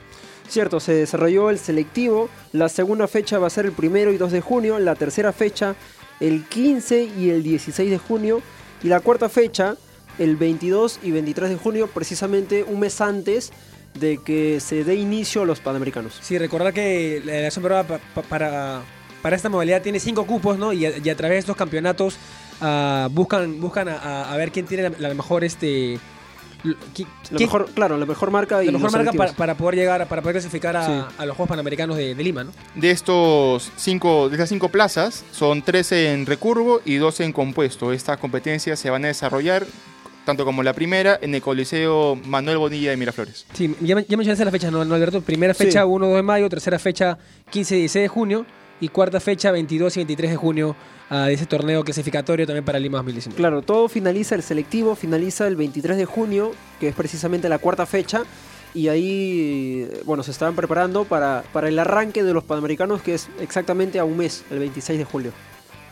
Cierto, 0.49 0.79
se 0.79 0.93
desarrolló 0.93 1.49
el 1.49 1.59
selectivo. 1.59 2.29
La 2.53 2.69
segunda 2.69 3.07
fecha 3.07 3.37
va 3.37 3.47
a 3.47 3.51
ser 3.51 3.65
el 3.65 3.71
primero 3.71 4.11
y 4.11 4.17
2 4.17 4.31
de 4.31 4.41
junio. 4.41 4.79
La 4.79 4.95
tercera 4.95 5.31
fecha 5.31 5.75
el 6.19 6.45
15 6.45 7.09
y 7.17 7.29
el 7.29 7.43
16 7.43 7.89
de 7.89 7.97
junio. 7.97 8.41
Y 8.83 8.87
la 8.87 8.99
cuarta 8.99 9.29
fecha 9.29 9.75
el 10.17 10.35
22 10.35 10.99
y 11.03 11.11
23 11.11 11.49
de 11.49 11.55
junio, 11.57 11.87
precisamente 11.87 12.63
un 12.63 12.79
mes 12.79 13.01
antes 13.01 13.51
de 13.95 14.17
que 14.17 14.59
se 14.59 14.83
dé 14.83 14.95
inicio 14.95 15.41
a 15.43 15.45
los 15.45 15.59
Panamericanos. 15.59 16.17
Sí, 16.21 16.37
recordar 16.37 16.73
que 16.73 17.21
la 17.25 17.31
delegación 17.33 17.63
peruana 17.63 17.87
pa- 17.87 17.99
pa- 18.13 18.21
para, 18.23 18.81
para 19.21 19.35
esta 19.35 19.49
modalidad 19.49 19.81
tiene 19.81 19.99
cinco 19.99 20.25
cupos, 20.25 20.57
¿no? 20.57 20.73
Y 20.73 20.85
a, 20.85 20.97
y 20.97 21.09
a 21.09 21.15
través 21.15 21.35
de 21.35 21.39
estos 21.39 21.55
campeonatos 21.55 22.17
ah, 22.61 23.07
buscan, 23.11 23.59
buscan 23.59 23.87
a, 23.89 24.35
ver 24.37 24.51
quién 24.51 24.65
tiene 24.65 24.89
la, 24.89 25.07
la 25.09 25.13
mejor, 25.13 25.43
este, 25.43 25.97
La 26.63 26.73
¿quién- 26.93 27.07
mejor, 27.39 27.69
claro, 27.73 27.97
la 27.97 28.05
mejor 28.05 28.31
marca 28.31 28.61
y 28.63 28.67
la 28.67 28.71
mejor 28.73 28.91
marca 28.91 29.13
para, 29.13 29.33
para 29.33 29.55
poder 29.55 29.75
llegar, 29.75 30.07
para 30.07 30.21
poder 30.21 30.35
clasificar 30.35 30.75
a, 30.75 30.85
Sí. 30.85 31.15
a 31.17 31.25
los 31.25 31.35
Juegos 31.37 31.49
Panamericanos 31.49 31.95
de, 31.95 32.15
de 32.15 32.23
Lima, 32.23 32.43
¿no? 32.43 32.51
De 32.75 32.91
estos 32.91 33.71
cinco, 33.77 34.29
de 34.29 34.35
estas 34.35 34.49
cinco 34.49 34.69
plazas, 34.69 35.23
son 35.31 35.61
13 35.61 36.11
en 36.13 36.25
recurvo 36.25 36.81
y 36.83 36.95
12 36.95 37.23
en 37.23 37.31
compuesto. 37.33 37.93
Estas 37.93 38.17
competencias 38.17 38.77
se 38.79 38.89
van 38.89 39.05
a 39.05 39.07
desarrollar, 39.07 39.65
tanto 40.25 40.43
como 40.45 40.63
la 40.63 40.73
primera, 40.73 41.17
en 41.21 41.33
el 41.35 41.41
Coliseo 41.41 42.15
Manuel 42.25 42.57
Bonilla 42.57 42.89
de 42.89 42.97
Miraflores. 42.97 43.45
Sí, 43.53 43.75
ya, 43.81 43.99
ya 44.01 44.17
mencionaste 44.17 44.43
las 44.43 44.51
fechas, 44.51 44.71
¿no, 44.71 44.81
Alberto? 44.81 45.21
Primera 45.21 45.53
Sí. 45.53 45.65
fecha 45.65 45.85
1-2 45.85 46.15
de 46.15 46.23
mayo, 46.23 46.49
tercera 46.49 46.79
fecha 46.79 47.17
15 47.51 47.75
y 47.75 47.79
16 47.81 48.03
de 48.03 48.07
junio 48.07 48.45
y 48.81 48.89
cuarta 48.89 49.19
fecha 49.19 49.51
22 49.51 49.95
y 49.95 49.99
23 49.99 50.31
de 50.31 50.37
junio 50.37 50.75
ah, 51.09 51.27
de 51.27 51.33
ese 51.33 51.45
torneo 51.45 51.83
clasificatorio 51.83 52.45
también 52.45 52.65
para 52.65 52.79
Lima 52.79 52.97
2019. 52.97 53.37
Claro, 53.37 53.61
todo 53.61 53.87
finaliza, 53.87 54.35
el 54.35 54.43
selectivo 54.43 54.95
finaliza 54.95 55.47
el 55.47 55.55
23 55.55 55.95
de 55.97 56.05
junio, 56.05 56.51
que 56.79 56.89
es 56.89 56.95
precisamente 56.95 57.47
la 57.47 57.59
cuarta 57.59 57.85
fecha. 57.85 58.23
Y 58.73 58.89
ahí, 58.89 59.87
bueno, 60.03 60.21
se 60.23 60.31
estaban 60.31 60.53
preparando 60.53 61.05
para, 61.05 61.43
para 61.53 61.69
el 61.69 61.79
arranque 61.79 62.23
de 62.23 62.33
los 62.33 62.43
Panamericanos, 62.43 63.01
que 63.01 63.13
es 63.13 63.29
exactamente 63.39 63.99
a 63.99 64.03
un 64.03 64.17
mes, 64.17 64.43
el 64.51 64.59
26 64.59 64.99
de 64.99 65.05
julio. 65.05 65.31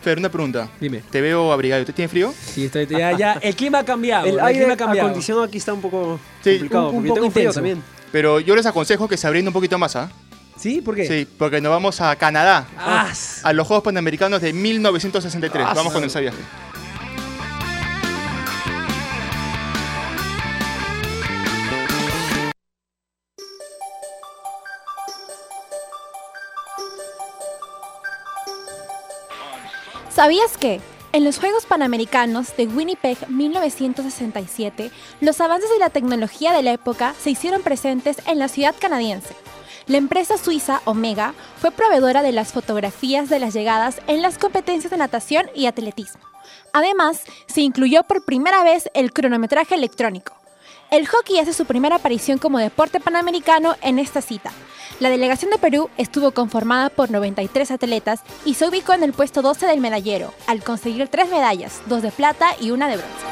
Fer, 0.03 0.17
una 0.19 0.29
pregunta. 0.29 0.69
Dime. 0.79 1.01
Te 1.09 1.21
veo 1.21 1.51
abrigado. 1.53 1.85
¿Te 1.85 1.93
tiene 1.93 2.09
frío? 2.09 2.33
Sí, 2.53 2.65
estoy, 2.65 2.85
ya, 2.87 3.17
ya, 3.17 3.33
el 3.41 3.55
clima 3.55 3.79
ha 3.79 3.85
cambiado. 3.85 4.25
El 4.25 4.33
el 4.33 4.39
aire 4.41 4.59
clima 4.59 4.73
ha 4.73 4.77
cambiado. 4.77 5.07
acondicionado 5.07 5.45
aquí 5.45 5.57
está 5.57 5.73
un 5.73 5.81
poco 5.81 6.19
Sí, 6.43 6.51
complicado, 6.57 6.89
un- 6.89 7.03
poco 7.03 7.13
tengo 7.15 7.31
frío 7.31 7.43
intenso. 7.43 7.53
también. 7.55 7.83
Pero 8.11 8.39
yo 8.39 8.55
les 8.55 8.65
aconsejo 8.65 9.07
que 9.07 9.17
se 9.17 9.25
abriendo 9.27 9.49
un 9.49 9.53
poquito 9.53 9.77
más, 9.79 9.95
¿ah? 9.95 10.11
¿Sí? 10.57 10.81
¿Por 10.81 10.95
qué? 10.95 11.07
Sí, 11.07 11.27
porque 11.37 11.59
nos 11.61 11.71
vamos 11.71 11.99
a 12.01 12.15
Canadá. 12.15 12.67
Ah, 12.77 13.11
A 13.43 13.53
los 13.53 13.65
Juegos 13.65 13.83
Panamericanos 13.83 14.39
de 14.41 14.53
1963. 14.53 15.65
Ah, 15.67 15.73
Vamos 15.73 15.91
con 15.93 16.03
ese 16.03 16.21
viaje. 16.21 16.37
¿Sabías 30.13 30.57
que? 30.59 30.79
En 31.11 31.23
los 31.23 31.39
Juegos 31.39 31.65
Panamericanos 31.65 32.55
de 32.55 32.67
Winnipeg 32.67 33.17
1967, 33.29 34.91
los 35.21 35.41
avances 35.41 35.71
de 35.71 35.79
la 35.79 35.89
tecnología 35.89 36.53
de 36.53 36.61
la 36.61 36.71
época 36.71 37.15
se 37.19 37.31
hicieron 37.31 37.63
presentes 37.63 38.17
en 38.27 38.37
la 38.37 38.47
ciudad 38.47 38.75
canadiense. 38.79 39.33
La 39.87 39.97
empresa 39.97 40.37
suiza 40.37 40.83
Omega 40.85 41.33
fue 41.57 41.71
proveedora 41.71 42.21
de 42.21 42.31
las 42.31 42.53
fotografías 42.53 43.27
de 43.27 43.39
las 43.39 43.55
llegadas 43.55 44.01
en 44.05 44.21
las 44.21 44.37
competencias 44.37 44.91
de 44.91 44.97
natación 44.97 45.49
y 45.55 45.65
atletismo. 45.65 46.21
Además, 46.73 47.23
se 47.47 47.61
incluyó 47.61 48.03
por 48.03 48.23
primera 48.23 48.63
vez 48.63 48.91
el 48.93 49.13
cronometraje 49.13 49.73
electrónico. 49.73 50.42
El 50.93 51.07
hockey 51.07 51.39
hace 51.39 51.53
su 51.53 51.65
primera 51.65 51.95
aparición 51.95 52.37
como 52.37 52.59
deporte 52.59 52.99
panamericano 52.99 53.75
en 53.81 53.97
esta 53.97 54.21
cita. 54.21 54.51
La 54.99 55.09
delegación 55.09 55.49
de 55.49 55.57
Perú 55.57 55.89
estuvo 55.97 56.31
conformada 56.31 56.89
por 56.91 57.09
93 57.09 57.71
atletas 57.71 58.19
y 58.45 58.53
se 58.53 58.67
ubicó 58.67 58.93
en 58.93 59.01
el 59.01 59.11
puesto 59.11 59.41
12 59.41 59.65
del 59.65 59.79
medallero, 59.79 60.31
al 60.45 60.63
conseguir 60.63 61.07
tres 61.07 61.29
medallas, 61.31 61.81
dos 61.87 62.03
de 62.03 62.11
plata 62.11 62.49
y 62.61 62.69
una 62.69 62.87
de 62.87 62.97
bronce. 62.97 63.25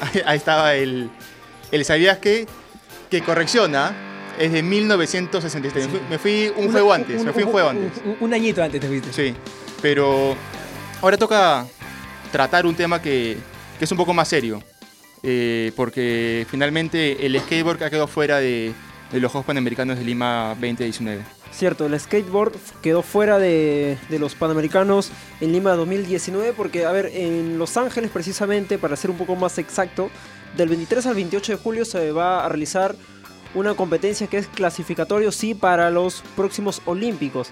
Ahí, 0.00 0.22
ahí 0.26 0.36
estaba 0.36 0.74
el, 0.74 1.10
el 1.70 1.84
¿Sabías 1.84 2.18
qué? 2.18 2.48
Que 3.08 3.22
correcciona. 3.22 3.94
Es 4.36 4.50
de 4.52 4.62
1963. 4.64 5.86
Me 5.86 5.92
fui- 5.92 6.00
Me 6.08 6.18
fui 6.18 6.48
un 6.56 6.64
una- 6.64 6.72
juego 6.72 6.92
antes. 6.92 7.22
Me 7.22 7.32
fui 7.32 7.44
un 7.44 7.52
juego 7.52 7.68
antes. 7.68 7.92
Un, 8.04 8.16
un 8.18 8.34
añito 8.34 8.64
antes 8.64 8.80
te 8.80 8.88
fuiste. 8.88 9.12
Sí, 9.12 9.34
pero 9.80 10.34
ahora 11.02 11.16
toca 11.16 11.66
tratar 12.32 12.66
un 12.66 12.74
tema 12.74 13.00
que, 13.02 13.38
es 13.80 13.90
un 13.90 13.98
poco 13.98 14.12
más 14.12 14.28
serio, 14.28 14.62
eh, 15.22 15.72
porque 15.76 16.46
finalmente 16.50 17.26
el 17.26 17.38
skateboard 17.40 17.82
ha 17.82 17.90
quedado 17.90 18.06
fuera 18.06 18.38
de, 18.38 18.72
de 19.10 19.20
los 19.20 19.32
Juegos 19.32 19.46
Panamericanos 19.46 19.98
de 19.98 20.04
Lima 20.04 20.48
2019. 20.60 21.22
Cierto, 21.52 21.86
el 21.86 21.98
skateboard 21.98 22.52
quedó 22.80 23.02
fuera 23.02 23.38
de, 23.38 23.98
de 24.08 24.18
los 24.18 24.34
Panamericanos 24.34 25.10
en 25.40 25.52
Lima 25.52 25.72
2019 25.72 26.52
porque, 26.52 26.84
a 26.84 26.92
ver, 26.92 27.06
en 27.12 27.58
Los 27.58 27.76
Ángeles 27.76 28.10
precisamente, 28.10 28.78
para 28.78 28.96
ser 28.96 29.10
un 29.10 29.18
poco 29.18 29.34
más 29.34 29.58
exacto, 29.58 30.10
del 30.56 30.68
23 30.68 31.06
al 31.06 31.14
28 31.14 31.52
de 31.52 31.58
julio 31.58 31.84
se 31.84 32.12
va 32.12 32.44
a 32.44 32.48
realizar 32.48 32.94
una 33.54 33.74
competencia 33.74 34.28
que 34.28 34.38
es 34.38 34.46
clasificatorio, 34.46 35.32
sí, 35.32 35.54
para 35.54 35.90
los 35.90 36.22
próximos 36.36 36.82
Olímpicos. 36.84 37.48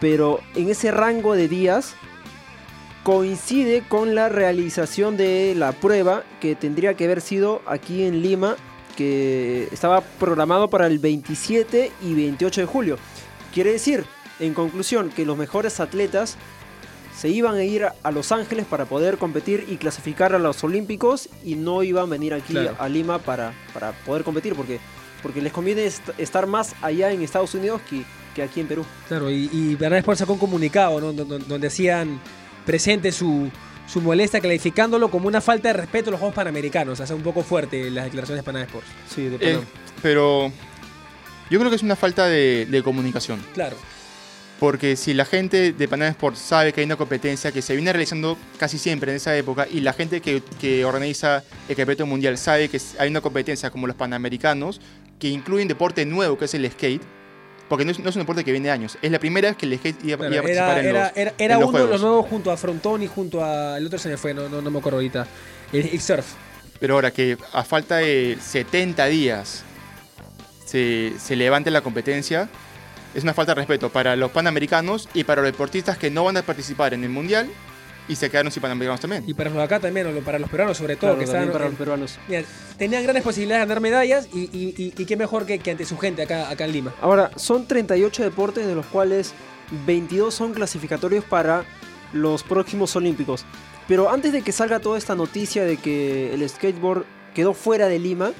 Pero 0.00 0.40
en 0.56 0.68
ese 0.68 0.90
rango 0.90 1.34
de 1.34 1.46
días 1.46 1.94
coincide 3.02 3.82
con 3.88 4.14
la 4.14 4.28
realización 4.28 5.16
de 5.16 5.54
la 5.56 5.72
prueba 5.72 6.22
que 6.40 6.54
tendría 6.54 6.94
que 6.94 7.04
haber 7.04 7.20
sido 7.20 7.60
aquí 7.66 8.04
en 8.04 8.22
Lima, 8.22 8.56
que 8.96 9.68
estaba 9.72 10.00
programado 10.00 10.68
para 10.68 10.86
el 10.86 10.98
27 10.98 11.90
y 12.02 12.14
28 12.14 12.60
de 12.60 12.66
julio. 12.66 12.98
Quiere 13.52 13.72
decir, 13.72 14.04
en 14.38 14.54
conclusión, 14.54 15.10
que 15.10 15.24
los 15.24 15.36
mejores 15.36 15.80
atletas 15.80 16.36
se 17.16 17.28
iban 17.28 17.56
a 17.56 17.64
ir 17.64 17.84
a- 17.84 18.10
Los 18.10 18.32
Ángeles 18.32 18.66
para 18.66 18.84
poder 18.86 19.18
competir 19.18 19.66
y 19.68 19.76
clasificar 19.76 20.34
a 20.34 20.38
los 20.38 20.62
Olímpicos 20.64 21.28
y 21.44 21.54
no 21.56 21.82
iban 21.82 22.04
a 22.04 22.06
venir 22.06 22.34
aquí 22.34 22.52
Claro. 22.54 22.76
a 22.78 22.88
Lima 22.88 23.18
para, 23.18 23.52
para 23.74 23.92
poder 23.92 24.24
competir 24.24 24.54
porque, 24.54 24.78
porque 25.22 25.40
les 25.42 25.52
conviene 25.52 25.84
est- 25.86 26.08
estar 26.18 26.46
más 26.46 26.74
allá 26.82 27.10
en 27.12 27.22
Estados 27.22 27.54
Unidos 27.54 27.80
que, 27.88 28.02
que 28.34 28.42
aquí 28.42 28.60
en 28.60 28.66
Perú. 28.66 28.84
Claro, 29.08 29.30
y, 29.30 29.48
y 29.52 29.74
Bernal 29.74 29.98
Sport 30.00 30.18
sacó 30.18 30.32
un 30.34 30.38
comunicado 30.38 31.00
¿no? 31.00 31.12
Don- 31.12 31.28
don- 31.28 31.46
donde 31.48 31.66
hacían 31.66 32.18
presente 32.64 33.12
su, 33.12 33.50
su 33.86 34.00
molestia 34.00 34.40
calificándolo 34.40 35.10
como 35.10 35.28
una 35.28 35.40
falta 35.40 35.68
de 35.68 35.74
respeto 35.74 36.10
a 36.10 36.12
los 36.12 36.20
Juegos 36.20 36.34
Panamericanos. 36.36 37.00
Hace 37.00 37.14
un 37.14 37.22
poco 37.22 37.42
fuerte 37.42 37.90
las 37.90 38.04
declaraciones 38.04 38.42
de 38.42 38.46
Panamá 38.46 38.64
Sports. 38.66 38.88
Sí, 39.14 39.22
de 39.24 39.36
Eh, 39.36 39.38
Panamá. 39.38 39.64
pero 40.02 40.52
yo 41.50 41.58
creo 41.58 41.70
que 41.70 41.76
es 41.76 41.82
una 41.82 41.96
falta 41.96 42.26
de, 42.26 42.66
de 42.70 42.82
comunicación, 42.82 43.40
Claro. 43.54 43.76
porque 44.58 44.96
si 44.96 45.12
la 45.12 45.24
gente 45.24 45.72
de 45.72 45.88
Panamá 45.88 46.10
Sport 46.10 46.36
sabe 46.36 46.72
que 46.72 46.80
hay 46.80 46.84
una 46.86 46.96
competencia 46.96 47.50
que 47.52 47.60
se 47.62 47.74
viene 47.74 47.92
realizando 47.92 48.38
casi 48.58 48.78
siempre 48.78 49.10
en 49.10 49.16
esa 49.16 49.36
época 49.36 49.66
y 49.70 49.80
la 49.80 49.92
gente 49.92 50.20
que, 50.20 50.42
que 50.60 50.84
organiza 50.84 51.42
el 51.68 51.76
campeonato 51.76 52.06
mundial 52.06 52.38
sabe 52.38 52.68
que 52.68 52.80
hay 52.98 53.10
una 53.10 53.20
competencia 53.20 53.70
como 53.70 53.86
los 53.86 53.96
Panamericanos 53.96 54.80
que 55.18 55.28
incluye 55.28 55.62
un 55.62 55.68
deporte 55.68 56.04
nuevo 56.06 56.38
que 56.38 56.44
es 56.46 56.54
el 56.54 56.68
skate, 56.70 57.02
porque 57.72 57.86
no 57.86 57.90
es, 57.90 57.98
no 58.00 58.10
es 58.10 58.16
un 58.16 58.20
deporte 58.20 58.44
que 58.44 58.52
viene 58.52 58.68
de 58.68 58.72
años, 58.72 58.98
es 59.00 59.10
la 59.10 59.18
primera 59.18 59.48
vez 59.48 59.56
que 59.56 59.64
el 59.64 59.78
skate 59.78 60.04
iba, 60.04 60.18
Claro, 60.18 60.34
iba 60.34 60.40
a 60.40 60.42
participar 60.42 60.78
era 60.78 60.80
en 60.80 60.86
era, 60.88 61.04
los, 61.08 61.16
era, 61.16 61.34
era 61.38 61.54
en 61.54 61.60
los 61.60 61.68
uno 61.70 61.78
de 61.78 61.86
los 61.86 62.00
nuevos 62.02 62.26
junto 62.26 62.50
a 62.50 62.56
Frontón 62.58 63.02
y 63.02 63.06
junto 63.06 63.42
a. 63.42 63.78
El 63.78 63.86
otro 63.86 63.98
se 63.98 64.10
me 64.10 64.18
fue, 64.18 64.34
no, 64.34 64.46
no, 64.50 64.60
no 64.60 64.70
me 64.70 64.78
acuerdo 64.78 64.98
ahorita. 64.98 65.26
El, 65.72 65.86
el 65.86 66.00
surf. 66.02 66.34
Pero 66.78 66.96
ahora 66.96 67.12
que 67.12 67.38
a 67.50 67.64
falta 67.64 67.96
de 67.96 68.36
70 68.38 69.06
días 69.06 69.64
se, 70.66 71.14
se 71.18 71.34
levante 71.34 71.70
la 71.70 71.80
competencia, 71.80 72.50
es 73.14 73.22
una 73.22 73.32
falta 73.32 73.52
de 73.52 73.62
respeto 73.62 73.88
para 73.88 74.16
los 74.16 74.32
panamericanos 74.32 75.08
y 75.14 75.24
para 75.24 75.40
los 75.40 75.50
deportistas 75.50 75.96
que 75.96 76.10
no 76.10 76.24
van 76.24 76.36
a 76.36 76.42
participar 76.42 76.92
en 76.92 77.04
el 77.04 77.08
mundial 77.08 77.48
y 78.12 78.16
se 78.16 78.30
quedaron 78.30 78.52
sin 78.52 78.60
panamericanos 78.60 79.00
también. 79.00 79.24
Y 79.26 79.34
para 79.34 79.50
los 79.50 79.56
de 79.58 79.64
acá 79.64 79.80
también, 79.80 80.06
o 80.06 80.20
para 80.20 80.38
los 80.38 80.50
peruanos 80.50 80.76
sobre 80.76 80.96
todo, 80.96 81.10
Claro, 81.12 81.18
que 81.18 81.24
también 81.24 81.42
estaban. 81.44 81.52
para 81.52 81.68
los 81.70 81.78
peruanos. 81.78 82.18
mira, 82.28 82.42
tenían 82.76 83.02
grandes 83.02 83.22
posibilidades 83.24 83.62
de 83.62 83.68
ganar 83.68 83.80
medallas 83.80 84.28
y, 84.32 84.40
y, 84.52 84.74
y- 84.76 84.92
y 84.96 85.04
qué 85.06 85.16
mejor 85.16 85.46
que, 85.46 85.58
que 85.58 85.70
ante 85.70 85.84
su 85.84 85.96
gente 85.98 86.22
acá, 86.22 86.50
acá 86.50 86.64
en 86.66 86.72
Lima. 86.72 86.94
Ahora, 87.00 87.30
son 87.36 87.66
38 87.66 88.22
deportes 88.22 88.66
de 88.66 88.74
los 88.74 88.86
cuales 88.86 89.32
22 89.86 90.34
son 90.34 90.52
clasificatorios 90.52 91.24
para 91.24 91.64
los 92.12 92.42
próximos 92.42 92.94
Olímpicos. 92.96 93.44
Pero 93.88 94.10
antes 94.10 94.32
de 94.32 94.42
que 94.42 94.52
salga 94.52 94.78
toda 94.80 94.98
esta 94.98 95.14
noticia 95.14 95.64
de 95.64 95.76
que 95.78 96.32
el 96.34 96.48
skateboard 96.48 97.04
quedó 97.34 97.54
fuera 97.54 97.88
de 97.88 97.98
Lima, 97.98 98.32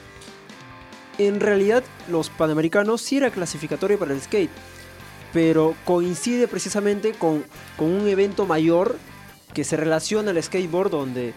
en 1.18 1.40
realidad 1.40 1.82
los 2.08 2.30
Panamericanos 2.30 3.00
sí 3.02 3.16
era 3.16 3.30
clasificatorio 3.30 3.98
para 3.98 4.12
el 4.14 4.20
skate. 4.20 4.50
Pero 5.32 5.74
coincide 5.85 6.46
precisamente 6.46 7.12
con, 7.12 7.44
con 7.76 7.88
un 7.90 8.06
evento 8.08 8.44
mayor 8.46 8.98
que 9.54 9.64
se 9.64 9.76
relaciona 9.76 10.30
al 10.30 10.42
skateboard 10.42 10.90
donde 10.90 11.34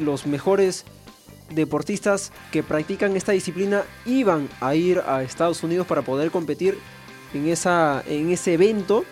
los 0.00 0.26
mejores 0.26 0.84
deportistas 1.50 2.32
que 2.50 2.62
practican 2.62 3.16
esta 3.16 3.32
disciplina 3.32 3.84
iban 4.04 4.48
a 4.60 4.74
ir 4.74 5.00
a 5.06 5.22
Estados 5.22 5.62
Unidos 5.62 5.86
para 5.86 6.02
poder 6.02 6.30
competir 6.30 6.76
en, 7.34 7.48
esa, 7.48 8.02
en 8.06 8.30
ese 8.30 8.54
evento 8.54 9.04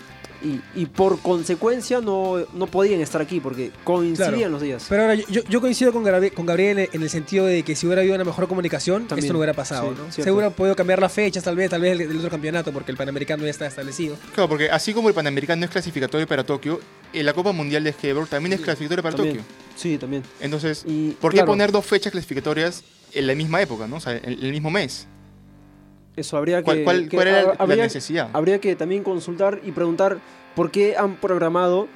y, 0.44 0.60
y 0.74 0.86
por 0.86 1.18
consecuencia 1.20 2.00
no, 2.00 2.44
no 2.52 2.66
podían 2.66 3.00
estar 3.00 3.20
aquí 3.22 3.40
porque 3.40 3.70
coincidían 3.82 4.34
Claro. 4.34 4.48
los 4.50 4.62
días. 4.62 4.86
Pero 4.88 5.02
ahora, 5.02 5.14
yo, 5.14 5.42
yo 5.48 5.60
coincido 5.60 5.92
con 5.92 6.04
Gabriel, 6.04 6.32
con 6.34 6.46
Gabriel 6.46 6.88
en 6.92 7.02
el 7.02 7.10
sentido 7.10 7.46
de 7.46 7.62
que 7.62 7.74
si 7.74 7.86
hubiera 7.86 8.02
habido 8.02 8.14
una 8.14 8.24
mejor 8.24 8.46
comunicación, 8.46 9.06
También, 9.06 9.24
esto 9.24 9.32
no 9.32 9.38
hubiera 9.38 9.54
pasado. 9.54 9.84
sí, 9.84 9.88
¿no? 9.98 10.12
cierto. 10.12 10.22
Se 10.22 10.30
hubiera 10.30 10.50
podido 10.50 10.76
cambiar 10.76 11.00
las 11.00 11.12
fechas, 11.12 11.42
tal 11.42 11.56
vez, 11.56 11.70
tal 11.70 11.80
vez 11.80 11.98
del, 11.98 12.08
del 12.08 12.18
otro 12.18 12.30
campeonato, 12.30 12.72
porque 12.72 12.90
el 12.90 12.96
Panamericano 12.96 13.44
ya 13.44 13.50
está 13.50 13.66
establecido. 13.66 14.16
Claro, 14.34 14.48
porque 14.48 14.70
así 14.70 14.92
como 14.92 15.08
el 15.08 15.14
panamericano 15.14 15.64
es 15.64 15.70
clasificatorio 15.70 16.26
para 16.26 16.44
Tokio, 16.44 16.80
eh, 17.12 17.22
la 17.22 17.32
Copa 17.32 17.52
Mundial 17.52 17.82
de 17.84 17.92
Skateboard 17.92 18.28
también 18.28 18.52
es 18.52 18.60
clasificatoria 18.60 19.02
para 19.02 19.16
También. 19.16 19.38
Tokio. 19.38 19.52
Sí, 19.76 19.98
también. 19.98 20.22
Entonces, 20.40 20.84
Y, 20.86 21.10
¿por 21.12 21.30
qué 21.32 21.36
claro, 21.38 21.46
poner 21.52 21.72
dos 21.72 21.84
fechas 21.86 22.12
clasificatorias 22.12 22.82
en 23.12 23.26
la 23.26 23.34
misma 23.34 23.62
época, 23.62 23.86
¿no? 23.86 23.96
O 23.96 24.00
sea, 24.00 24.16
en 24.16 24.24
el 24.24 24.50
mismo 24.52 24.70
mes? 24.70 25.06
Eso 26.16 26.36
habría 26.36 26.58
que... 26.58 26.64
¿Cuál, 26.64 26.84
cuál- 26.84 27.08
que- 27.08 27.16
cuál 27.16 27.28
era 27.28 27.42
la 27.42 27.50
habría- 27.58 27.84
necesidad? 27.84 28.30
Habría 28.32 28.60
que 28.60 28.76
también 28.76 29.02
consultar 29.02 29.60
y 29.64 29.72
preguntar 29.72 30.18
por 30.54 30.70
qué 30.70 30.96
han 30.96 31.16
programado 31.16 31.88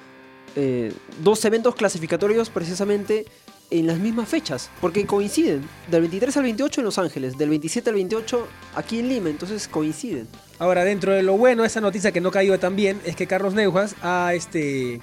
eh, 0.56 0.92
dos 1.22 1.44
eventos 1.44 1.74
clasificatorios 1.74 2.50
precisamente 2.50 3.26
en 3.70 3.86
las 3.86 3.98
mismas 3.98 4.28
fechas, 4.28 4.70
porque 4.80 5.04
coinciden, 5.04 5.60
del 5.90 6.00
23 6.00 6.34
al 6.38 6.42
28 6.44 6.80
en 6.80 6.84
Los 6.86 6.98
Ángeles, 6.98 7.36
del 7.36 7.50
27 7.50 7.90
al 7.90 7.96
28 7.96 8.48
aquí 8.74 8.98
en 9.00 9.08
Lima, 9.10 9.28
entonces 9.28 9.68
coinciden. 9.68 10.26
Ahora, 10.58 10.84
dentro 10.84 11.12
de 11.12 11.22
lo 11.22 11.36
bueno, 11.36 11.66
esa 11.66 11.82
noticia 11.82 12.10
que 12.10 12.22
no 12.22 12.30
cayó 12.30 12.58
tan 12.58 12.76
bien 12.76 12.98
es 13.04 13.14
que 13.14 13.26
Carlos 13.26 13.52
Neujas 13.52 13.94
ha, 14.02 14.32
este, 14.34 15.00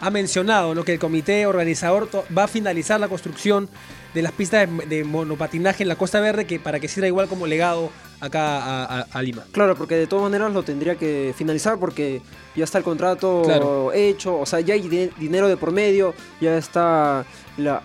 ha 0.00 0.10
mencionado 0.10 0.74
¿no? 0.74 0.84
que 0.84 0.94
el 0.94 0.98
comité 0.98 1.46
organizador 1.46 2.08
va 2.36 2.44
a 2.44 2.48
finalizar 2.48 2.98
la 3.00 3.08
construcción 3.08 3.68
de 4.14 4.22
las 4.22 4.32
pistas 4.32 4.68
de, 4.68 4.86
de 4.86 5.04
monopatinaje 5.04 5.82
en 5.84 5.88
la 5.88 5.96
Costa 5.96 6.20
Verde 6.20 6.46
que, 6.46 6.58
para 6.58 6.80
que 6.80 6.88
sirva 6.88 7.06
igual 7.06 7.28
como 7.28 7.46
legado 7.46 7.90
acá 8.20 8.58
a, 8.58 9.00
a- 9.00 9.06
a 9.12 9.22
Lima. 9.22 9.44
Claro, 9.52 9.76
porque 9.76 9.94
de 9.94 10.06
todas 10.06 10.24
maneras 10.24 10.52
lo 10.52 10.62
tendría 10.62 10.96
que 10.96 11.34
finalizar 11.36 11.78
porque 11.78 12.20
ya 12.56 12.64
está 12.64 12.78
el 12.78 12.84
contrato 12.84 13.42
Claro. 13.44 13.92
hecho, 13.92 14.38
o 14.38 14.46
sea, 14.46 14.60
ya 14.60 14.74
hay 14.74 14.88
di- 14.88 15.10
dinero 15.18 15.48
de 15.48 15.56
por 15.56 15.70
medio, 15.70 16.14
ya 16.40 16.56
está 16.56 17.24
la 17.56 17.80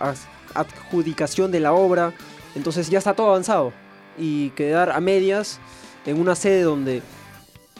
adjudicación 0.55 1.51
de 1.51 1.59
la 1.59 1.73
obra, 1.73 2.13
entonces 2.55 2.89
ya 2.89 2.97
está 2.97 3.13
todo 3.13 3.27
avanzado. 3.27 3.73
Y 4.17 4.49
quedar 4.51 4.91
a 4.91 4.99
medias 5.01 5.59
en 6.05 6.19
una 6.19 6.35
sede 6.35 6.61
donde 6.63 7.01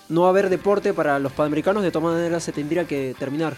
no 0.10 0.21
va 0.21 0.28
a 0.28 0.30
haber 0.32 0.50
deporte 0.50 0.93
para 0.93 1.17
los 1.19 1.32
panamericanos, 1.32 1.82
de 1.84 1.91
todas 1.91 2.13
maneras 2.13 2.43
se 2.43 2.52
tendría 2.52 2.86
que 2.86 3.15
terminar. 3.17 3.56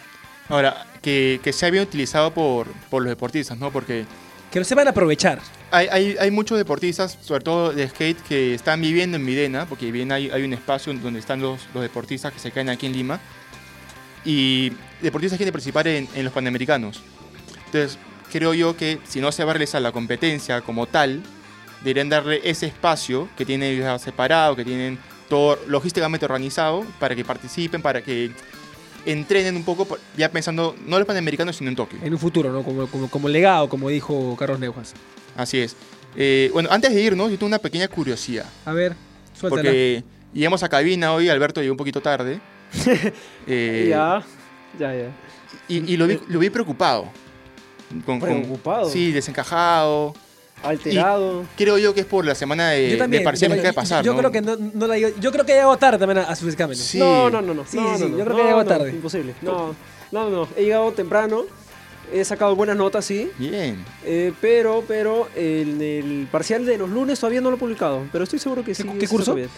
Ahora, 0.49 0.85
que, 1.01 1.39
que 1.43 1.53
sea 1.53 1.69
bien 1.69 1.83
utilizado 1.83 2.33
por, 2.33 2.67
por 2.89 3.03
los 3.03 3.09
deportistas, 3.09 3.57
¿no? 3.57 3.71
Porque 3.71 4.05
Que 4.51 4.59
lo 4.59 4.65
sepan 4.65 4.87
aprovechar. 4.87 5.39
hay, 5.71 5.87
hay, 5.91 6.15
hay 6.19 6.31
muchos 6.31 6.57
deportistas, 6.57 7.17
sobre 7.21 7.43
todo 7.43 7.73
de 7.73 7.87
skate, 7.89 8.21
que 8.21 8.53
están 8.53 8.81
viviendo 8.81 9.17
en 9.17 9.25
Videna, 9.25 9.65
porque 9.65 9.91
bien 9.91 10.11
hay, 10.11 10.29
hay 10.29 10.43
un 10.43 10.53
espacio 10.53 10.93
donde 10.93 11.19
están 11.19 11.41
los, 11.41 11.67
los 11.73 11.83
deportistas 11.83 12.31
que 12.31 12.39
se 12.39 12.51
caen 12.51 12.69
aquí 12.69 12.85
en 12.85 12.93
Lima. 12.93 13.19
Y 14.23 14.71
deportistas 15.01 15.37
quieren 15.37 15.51
participar 15.51 15.87
en, 15.87 16.07
en 16.15 16.23
los 16.23 16.33
Panamericanos. 16.33 17.01
Entonces, 17.65 17.97
creo 18.31 18.53
yo 18.53 18.75
que 18.75 18.99
si 19.07 19.19
no 19.19 19.31
se 19.31 19.43
va 19.43 19.51
a 19.51 19.53
realizar 19.53 19.81
la 19.81 19.91
competencia 19.91 20.61
como 20.61 20.85
tal, 20.85 21.21
deberían 21.81 22.09
darle 22.09 22.41
ese 22.43 22.65
espacio 22.67 23.27
que 23.37 23.45
tienen 23.45 23.99
separado, 23.99 24.55
que 24.55 24.63
tienen 24.63 24.97
todo 25.29 25.59
logísticamente 25.67 26.25
organizado, 26.25 26.85
para 26.99 27.15
que 27.15 27.25
participen, 27.25 27.81
para 27.81 28.01
que 28.01 28.31
entrenen 29.05 29.55
un 29.55 29.63
poco, 29.63 29.97
ya 30.17 30.29
pensando 30.31 30.75
no 30.85 30.95
en 30.95 30.99
los 30.99 31.05
Panamericanos, 31.07 31.55
sino 31.55 31.69
en 31.69 31.75
Tokio. 31.75 31.99
En 32.03 32.13
un 32.13 32.19
futuro, 32.19 32.51
¿no? 32.51 32.63
Como, 32.63 32.87
como, 32.87 33.09
como 33.09 33.29
legado, 33.29 33.69
como 33.69 33.89
dijo 33.89 34.35
Carlos 34.37 34.59
Neujas. 34.59 34.93
Así 35.35 35.59
es. 35.59 35.75
Eh, 36.15 36.49
bueno, 36.53 36.69
antes 36.71 36.93
de 36.93 37.01
irnos, 37.01 37.29
yo 37.29 37.37
tengo 37.37 37.47
una 37.47 37.59
pequeña 37.59 37.87
curiosidad. 37.87 38.45
A 38.65 38.73
ver, 38.73 38.95
suéltala. 39.33 39.61
Porque 39.63 40.03
llegamos 40.33 40.63
a 40.63 40.69
cabina 40.69 41.13
hoy, 41.13 41.29
Alberto 41.29 41.61
llegó 41.61 41.73
un 41.73 41.77
poquito 41.77 42.01
tarde. 42.01 42.39
Eh, 43.47 43.87
ya, 43.89 44.21
ya, 44.77 44.93
ya. 44.93 45.11
Y, 45.69 45.93
y 45.93 45.97
lo, 45.97 46.07
vi, 46.07 46.19
lo 46.27 46.39
vi 46.39 46.49
preocupado. 46.49 47.07
Con- 48.05 48.19
con- 48.19 48.29
¿Preocupado? 48.29 48.89
sí, 48.89 49.11
desencajado. 49.11 50.13
Alterado. 50.63 51.45
Creo 51.55 51.77
yo 51.77 51.93
que 51.93 52.01
es 52.01 52.05
por 52.05 52.25
la 52.25 52.35
semana 52.35 52.69
de, 52.71 52.97
también. 52.97 53.21
de 53.21 53.25
parciales 53.25 53.57
que 53.59 53.63
va 53.65 53.69
a 53.69 53.73
pasar. 53.73 54.03
yo 54.03 54.13
¿no? 54.13 54.19
creo 54.19 54.31
que 54.31 54.41
no, 54.41 54.55
no 54.73 54.87
la 54.87 54.97
yo 54.97 55.31
creo 55.31 55.45
que 55.45 55.53
llegó 55.53 55.77
tarde 55.77 55.99
también 55.99 56.19
a, 56.19 56.29
a 56.29 56.35
sus 56.35 56.49
exámenes. 56.51 56.79
Sí. 56.83 56.97
No, 56.99 57.29
no, 57.29 57.41
no, 57.41 57.53
no. 57.53 57.63
Sí, 57.65 57.77
no, 57.77 57.83
sí, 57.83 57.91
no, 57.91 57.97
sí, 57.97 58.11
no. 58.11 58.17
yo 58.17 58.23
creo 58.25 58.37
que 58.37 58.43
No, 58.43 58.49
llegó 58.49 58.63
no, 58.63 58.69
tarde. 58.69 58.89
Imposible. 58.91 59.35
No, 59.41 59.75
no, 60.11 60.29
no. 60.29 60.47
He 60.57 60.63
llegado 60.63 60.91
temprano. 60.91 61.43
He 62.13 62.23
sacado 62.23 62.55
buenas 62.55 62.77
notas, 62.77 63.03
sí. 63.03 63.29
Bien. 63.37 63.83
eh, 64.05 64.31
pero, 64.39 64.81
pero 64.87 65.27
el, 65.35 65.81
el 65.81 66.27
parcial 66.31 66.65
de 66.65 66.77
los 66.77 66.89
lunes 66.89 67.19
todavía 67.19 67.41
no 67.41 67.49
lo 67.49 67.57
he 67.57 67.59
publicado. 67.59 68.03
Pero 68.13 68.23
estoy 68.23 68.39
seguro 68.39 68.63
que 68.63 68.73
sí. 68.73 68.83
¿Qué- 68.99 69.07
curso? 69.07 69.35
bien. 69.35 69.49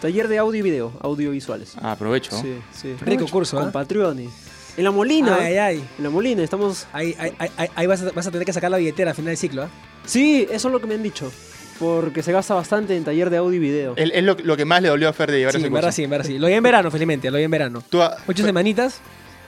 Taller 0.00 0.28
de 0.28 0.36
audio 0.36 0.58
y 0.58 0.62
video, 0.62 0.92
audiovisuales. 1.00 1.72
Ah, 1.80 1.92
aprovecho. 1.92 2.38
Sí, 2.38 2.54
sí. 2.78 2.94
Rico 3.00 3.24
curso. 3.28 3.56
Con 3.58 3.72
Patreon. 3.72 4.28
En 4.76 4.84
la 4.84 4.90
Molina. 4.90 5.36
Ay, 5.40 5.56
ay. 5.56 5.84
En 5.98 6.04
la 6.04 6.10
Molina, 6.10 6.42
estamos. 6.42 6.86
Ahí, 6.92 7.14
ahí, 7.18 7.32
ahí, 7.38 7.68
ahí 7.74 7.86
vas, 7.86 8.02
a, 8.02 8.10
vas 8.10 8.26
a 8.26 8.30
tener 8.30 8.44
que 8.46 8.52
sacar 8.52 8.70
la 8.70 8.76
billetera 8.76 9.10
al 9.10 9.16
final 9.16 9.28
del 9.30 9.36
ciclo, 9.38 9.62
¿ah? 9.64 9.68
Sí, 10.04 10.46
eso 10.50 10.68
es 10.68 10.72
lo 10.72 10.80
que 10.80 10.86
me 10.86 10.94
han 10.94 11.02
dicho. 11.02 11.32
Porque 11.78 12.22
se 12.22 12.32
gasta 12.32 12.54
bastante 12.54 12.96
en 12.96 13.04
taller 13.04 13.28
de 13.28 13.36
audio 13.36 13.56
y 13.56 13.58
video. 13.58 13.94
Es, 13.96 14.10
es 14.14 14.22
lo, 14.22 14.34
lo 14.42 14.56
que 14.56 14.64
más 14.64 14.80
le 14.80 14.88
dolió 14.88 15.08
a 15.10 15.12
Fer 15.12 15.30
de 15.30 15.38
llevar 15.38 15.52
Sí, 15.52 15.58
ese 15.58 15.66
en 15.66 15.72
verdad 15.74 15.88
curso. 15.88 15.96
sí, 15.96 16.04
en 16.04 16.10
verdad 16.10 16.26
sí. 16.26 16.38
Lo 16.38 16.46
vi 16.46 16.54
en 16.54 16.62
verano, 16.62 16.90
felizmente, 16.90 17.30
lo 17.30 17.36
vi 17.36 17.44
en 17.44 17.50
verano. 17.50 17.82
Tú, 17.90 18.00
a, 18.02 18.16
Ocho 18.26 18.36
Fer, 18.42 18.46
semanitas. 18.46 19.00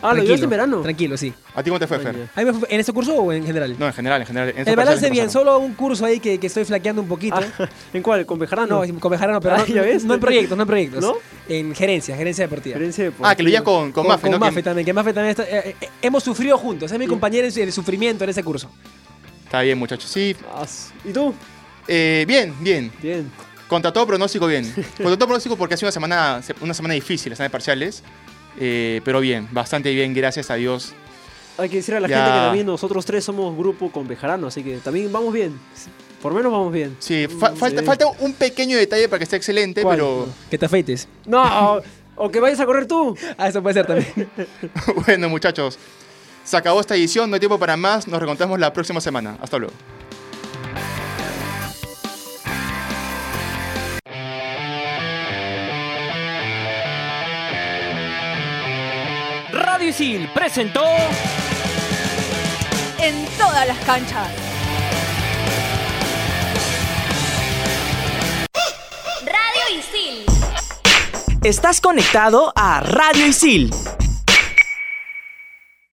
Ah, 0.03 0.15
¿lo 0.15 0.23
llevaste 0.23 0.45
en 0.45 0.51
verano? 0.51 0.81
Tranquilo, 0.83 1.17
sí. 1.17 1.33
¿A 1.55 1.63
ti 1.63 1.71
cómo 1.71 1.79
te 1.79 1.87
fue, 1.87 1.97
Ay, 1.99 2.03
Fer? 2.05 2.17
¿A 2.35 2.41
mí 2.41 2.45
me 2.47 2.53
fue- 2.53 2.69
¿En 2.71 2.81
este 2.81 2.93
curso 2.93 3.15
o 3.17 3.33
en 3.33 3.45
general? 3.45 3.77
No, 3.79 3.87
en 3.87 3.93
general, 3.93 4.21
en 4.23 4.27
general. 4.27 4.55
en 4.57 4.69
el 4.69 4.77
balance 4.77 5.11
bien, 5.11 5.27
pasaron. 5.27 5.47
solo 5.47 5.59
un 5.59 5.75
curso 5.75 6.05
ahí 6.05 6.21
que, 6.21 6.39
que 6.39 6.47
estoy 6.47 6.65
flaqueando 6.65 7.03
un 7.03 7.09
poquito. 7.09 7.37
Ah, 7.37 7.69
¿En 7.93 8.03
cuál? 8.03 8.25
¿Con 8.27 8.39
Bejarano? 8.39 8.85
No, 8.85 9.01
con 9.01 9.11
Bejarano, 9.11 9.41
pero 9.41 9.57
Ah, 9.57 9.65
no, 9.67 9.75
¿ya 9.75 9.83
ves? 9.83 10.05
no 10.05 10.15
en 10.15 10.21
proyectos, 10.21 10.57
no 10.57 10.63
en 10.63 10.69
proyectos. 10.69 11.01
¿No? 11.03 11.15
En 11.49 11.75
gerencia, 11.75 12.17
gerencia 12.17 12.45
deportiva. 12.45 12.77
Experiencia 12.77 13.13
Ah, 13.23 13.35
que 13.35 13.43
lo 13.43 13.49
llevas 13.49 13.63
con, 13.65 13.93
con, 13.93 14.05
con, 14.05 14.07
Mafe, 14.09 14.23
con 14.23 14.31
¿no? 14.33 14.39
Mafe 14.39 14.55
Que- 14.57 14.63
también, 14.63 14.85
que 14.87 14.93
Mafe 14.93 15.13
también 15.13 15.31
está- 15.31 15.45
eh, 15.45 15.75
eh, 15.81 15.89
hemos 16.03 16.23
sufrido 16.23 16.57
juntos, 16.59 16.91
es 16.93 16.99
mi 16.99 17.07
compañero 17.07 17.47
en 17.47 17.53
su- 17.53 17.61
en 17.61 17.67
el 17.67 17.73
sufrimiento 17.73 18.25
en 18.25 18.31
ese 18.31 18.43
curso. 18.45 18.71
Está 19.45 19.63
bien, 19.63 19.79
muchachos. 19.79 20.11
Sí. 20.11 20.37
Ah, 20.55 20.67
¿Y 21.05 21.13
tú? 21.13 21.35
Eh, 21.87 22.25
bien, 22.29 22.55
bien. 22.61 22.93
Bien. 23.03 23.31
Contra 23.67 23.93
todo 23.93 24.07
pronóstico, 24.07 24.47
bien. 24.47 24.65
Contra 24.97 25.17
todo 25.17 25.27
pronóstico 25.27 25.57
porque 25.57 25.75
ha 25.75 25.77
sido 25.77 25.87
una 25.89 25.93
semana, 25.93 26.41
una 26.61 26.75
semana 26.75 26.95
difícil, 26.95 27.31
la 27.31 27.37
semana 27.37 27.49
de 27.49 27.53
parciales. 27.53 28.03
Eh, 28.61 29.01
pero 29.05 29.21
bien, 29.21 29.49
bastante 29.53 29.93
bien, 29.95 30.13
gracias 30.15 30.51
a 30.51 30.55
Dios. 30.55 30.93
Hay 31.59 31.69
que 31.69 31.77
decir 31.77 31.95
a 31.95 32.01
la 32.01 32.09
Ya. 32.09 32.17
gente 32.19 32.31
que 32.33 32.39
también 32.39 32.67
nosotros 32.67 33.05
tres 33.05 33.25
somos 33.25 33.57
grupo 33.57 33.91
con 33.91 34.07
Bejarano, 34.07 34.47
así 34.49 34.63
que 34.63 34.77
también 34.79 35.13
vamos 35.13 35.33
bien. 35.33 35.59
Por 36.23 36.33
lo 36.33 36.39
menos 36.39 36.51
vamos 36.53 36.73
bien. 36.73 36.97
Sí, 36.99 37.27
fa- 37.29 37.55
falta, 37.55 37.81
Sí. 37.81 37.87
falta 37.87 38.07
un 38.21 38.33
pequeño 38.35 38.77
detalle 38.77 39.09
para 39.09 39.19
que 39.19 39.25
esté 39.25 39.37
excelente, 39.37 39.83
¿Cuál? 39.83 39.97
pero 39.97 40.29
Que 40.51 40.59
te 40.59 40.67
afeites. 40.67 41.07
No, 41.27 41.43
o, 41.77 41.83
o 42.17 42.31
que 42.31 42.41
vayas 42.41 42.59
a 42.61 42.67
correr 42.67 42.87
tú. 42.87 43.17
Ah, 43.37 43.49
eso 43.49 43.63
puede 43.63 43.75
ser 43.75 43.87
también. 43.87 44.29
bueno, 45.07 45.29
muchachos. 45.29 45.79
Se 46.45 46.57
acabó 46.57 46.81
esta 46.81 46.97
edición, 46.97 47.29
no 47.31 47.35
hay 47.35 47.41
tiempo 47.41 47.59
para 47.59 47.77
más. 47.77 48.09
Nos 48.09 48.19
reencontramos 48.19 48.59
la 48.59 48.73
próxima 48.73 49.01
semana. 49.01 49.37
Hasta 49.41 49.59
luego. 49.59 49.75
Presentó 60.33 60.85
En 63.01 63.27
todas 63.37 63.67
las 63.67 63.77
canchas. 63.79 64.29
Radio 69.25 69.77
Isil. 69.77 70.25
Estás 71.43 71.81
conectado 71.81 72.53
a 72.55 72.79
Radio 72.79 73.27
Isil. 73.27 73.75